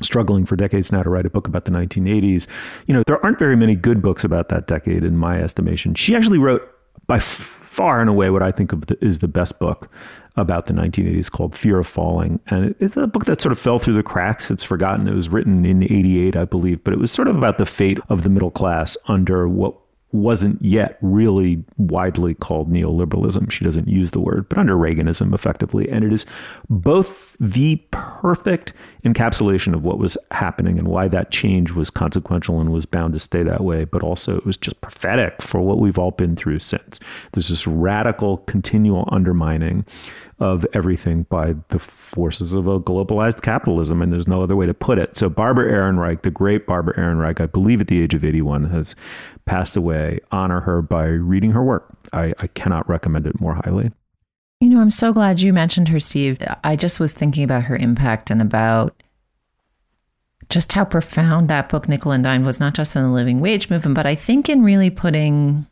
[0.00, 2.46] struggling for decades now to write a book about the 1980s.
[2.86, 5.94] You know, there aren't very many good books about that decade in my estimation.
[5.94, 6.62] She actually wrote
[7.06, 9.88] by far and away what I think of the, is the best book
[10.36, 12.40] about the 1980s called Fear of Falling.
[12.46, 14.50] And it's a book that sort of fell through the cracks.
[14.50, 15.08] It's forgotten.
[15.08, 17.98] It was written in 88, I believe, but it was sort of about the fate
[18.08, 19.74] of the middle class under what
[20.12, 23.50] wasn't yet really widely called neoliberalism.
[23.50, 25.88] She doesn't use the word, but under Reaganism effectively.
[25.88, 26.26] And it is
[26.68, 28.72] both the perfect
[29.04, 33.18] encapsulation of what was happening and why that change was consequential and was bound to
[33.18, 36.60] stay that way, but also it was just prophetic for what we've all been through
[36.60, 37.00] since.
[37.32, 39.84] There's this radical, continual undermining
[40.42, 44.74] of everything by the forces of a globalized capitalism, and there's no other way to
[44.74, 45.16] put it.
[45.16, 48.96] So Barbara Ehrenreich, the great Barbara Ehrenreich, I believe at the age of 81, has
[49.44, 50.18] passed away.
[50.32, 51.88] Honor her by reading her work.
[52.12, 53.92] I, I cannot recommend it more highly.
[54.60, 56.38] You know, I'm so glad you mentioned her, Steve.
[56.64, 59.00] I just was thinking about her impact and about
[60.48, 63.70] just how profound that book, Nickel and Dime, was not just in the living wage
[63.70, 65.66] movement, but I think in really putting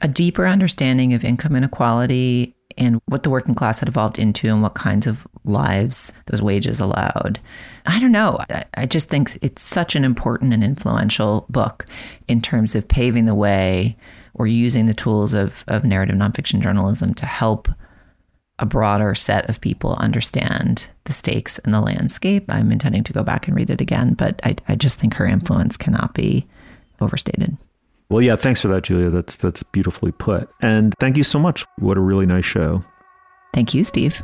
[0.00, 4.62] a deeper understanding of income inequality and what the working class had evolved into and
[4.62, 7.40] what kinds of lives those wages allowed.
[7.86, 8.38] I don't know.
[8.74, 11.86] I just think it's such an important and influential book
[12.28, 13.96] in terms of paving the way
[14.34, 17.68] or using the tools of, of narrative nonfiction journalism to help
[18.58, 22.44] a broader set of people understand the stakes and the landscape.
[22.48, 25.26] I'm intending to go back and read it again, but I, I just think her
[25.26, 26.46] influence cannot be
[27.00, 27.56] overstated.
[28.08, 29.10] Well, yeah, thanks for that, Julia.
[29.10, 30.48] That's that's beautifully put.
[30.60, 31.64] And thank you so much.
[31.78, 32.82] What a really nice show.
[33.52, 34.22] Thank you, Steve.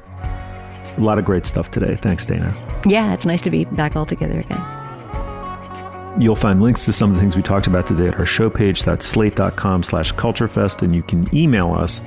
[0.96, 1.96] A lot of great stuff today.
[1.96, 2.54] Thanks, Dana.
[2.86, 6.20] Yeah, it's nice to be back all together again.
[6.20, 8.50] You'll find links to some of the things we talked about today at our show
[8.50, 8.82] page.
[8.82, 10.82] That's slate.com slash culturefest.
[10.82, 12.02] And you can email us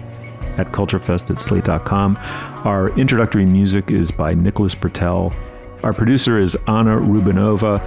[0.58, 2.18] at culturefest at slate.com.
[2.64, 5.34] Our introductory music is by Nicholas Patel.
[5.84, 7.82] Our producer is Anna Rubinova.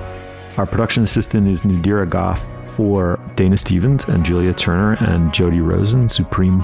[0.59, 6.09] Our production assistant is Nadira Goffe for Dana Stevens and Julia Turner and Jody Rosen,
[6.09, 6.63] Supreme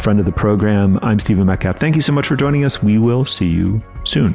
[0.00, 0.98] friend of the program.
[1.02, 1.76] I'm Stephen Metcalf.
[1.78, 2.82] Thank you so much for joining us.
[2.82, 4.34] We will see you soon.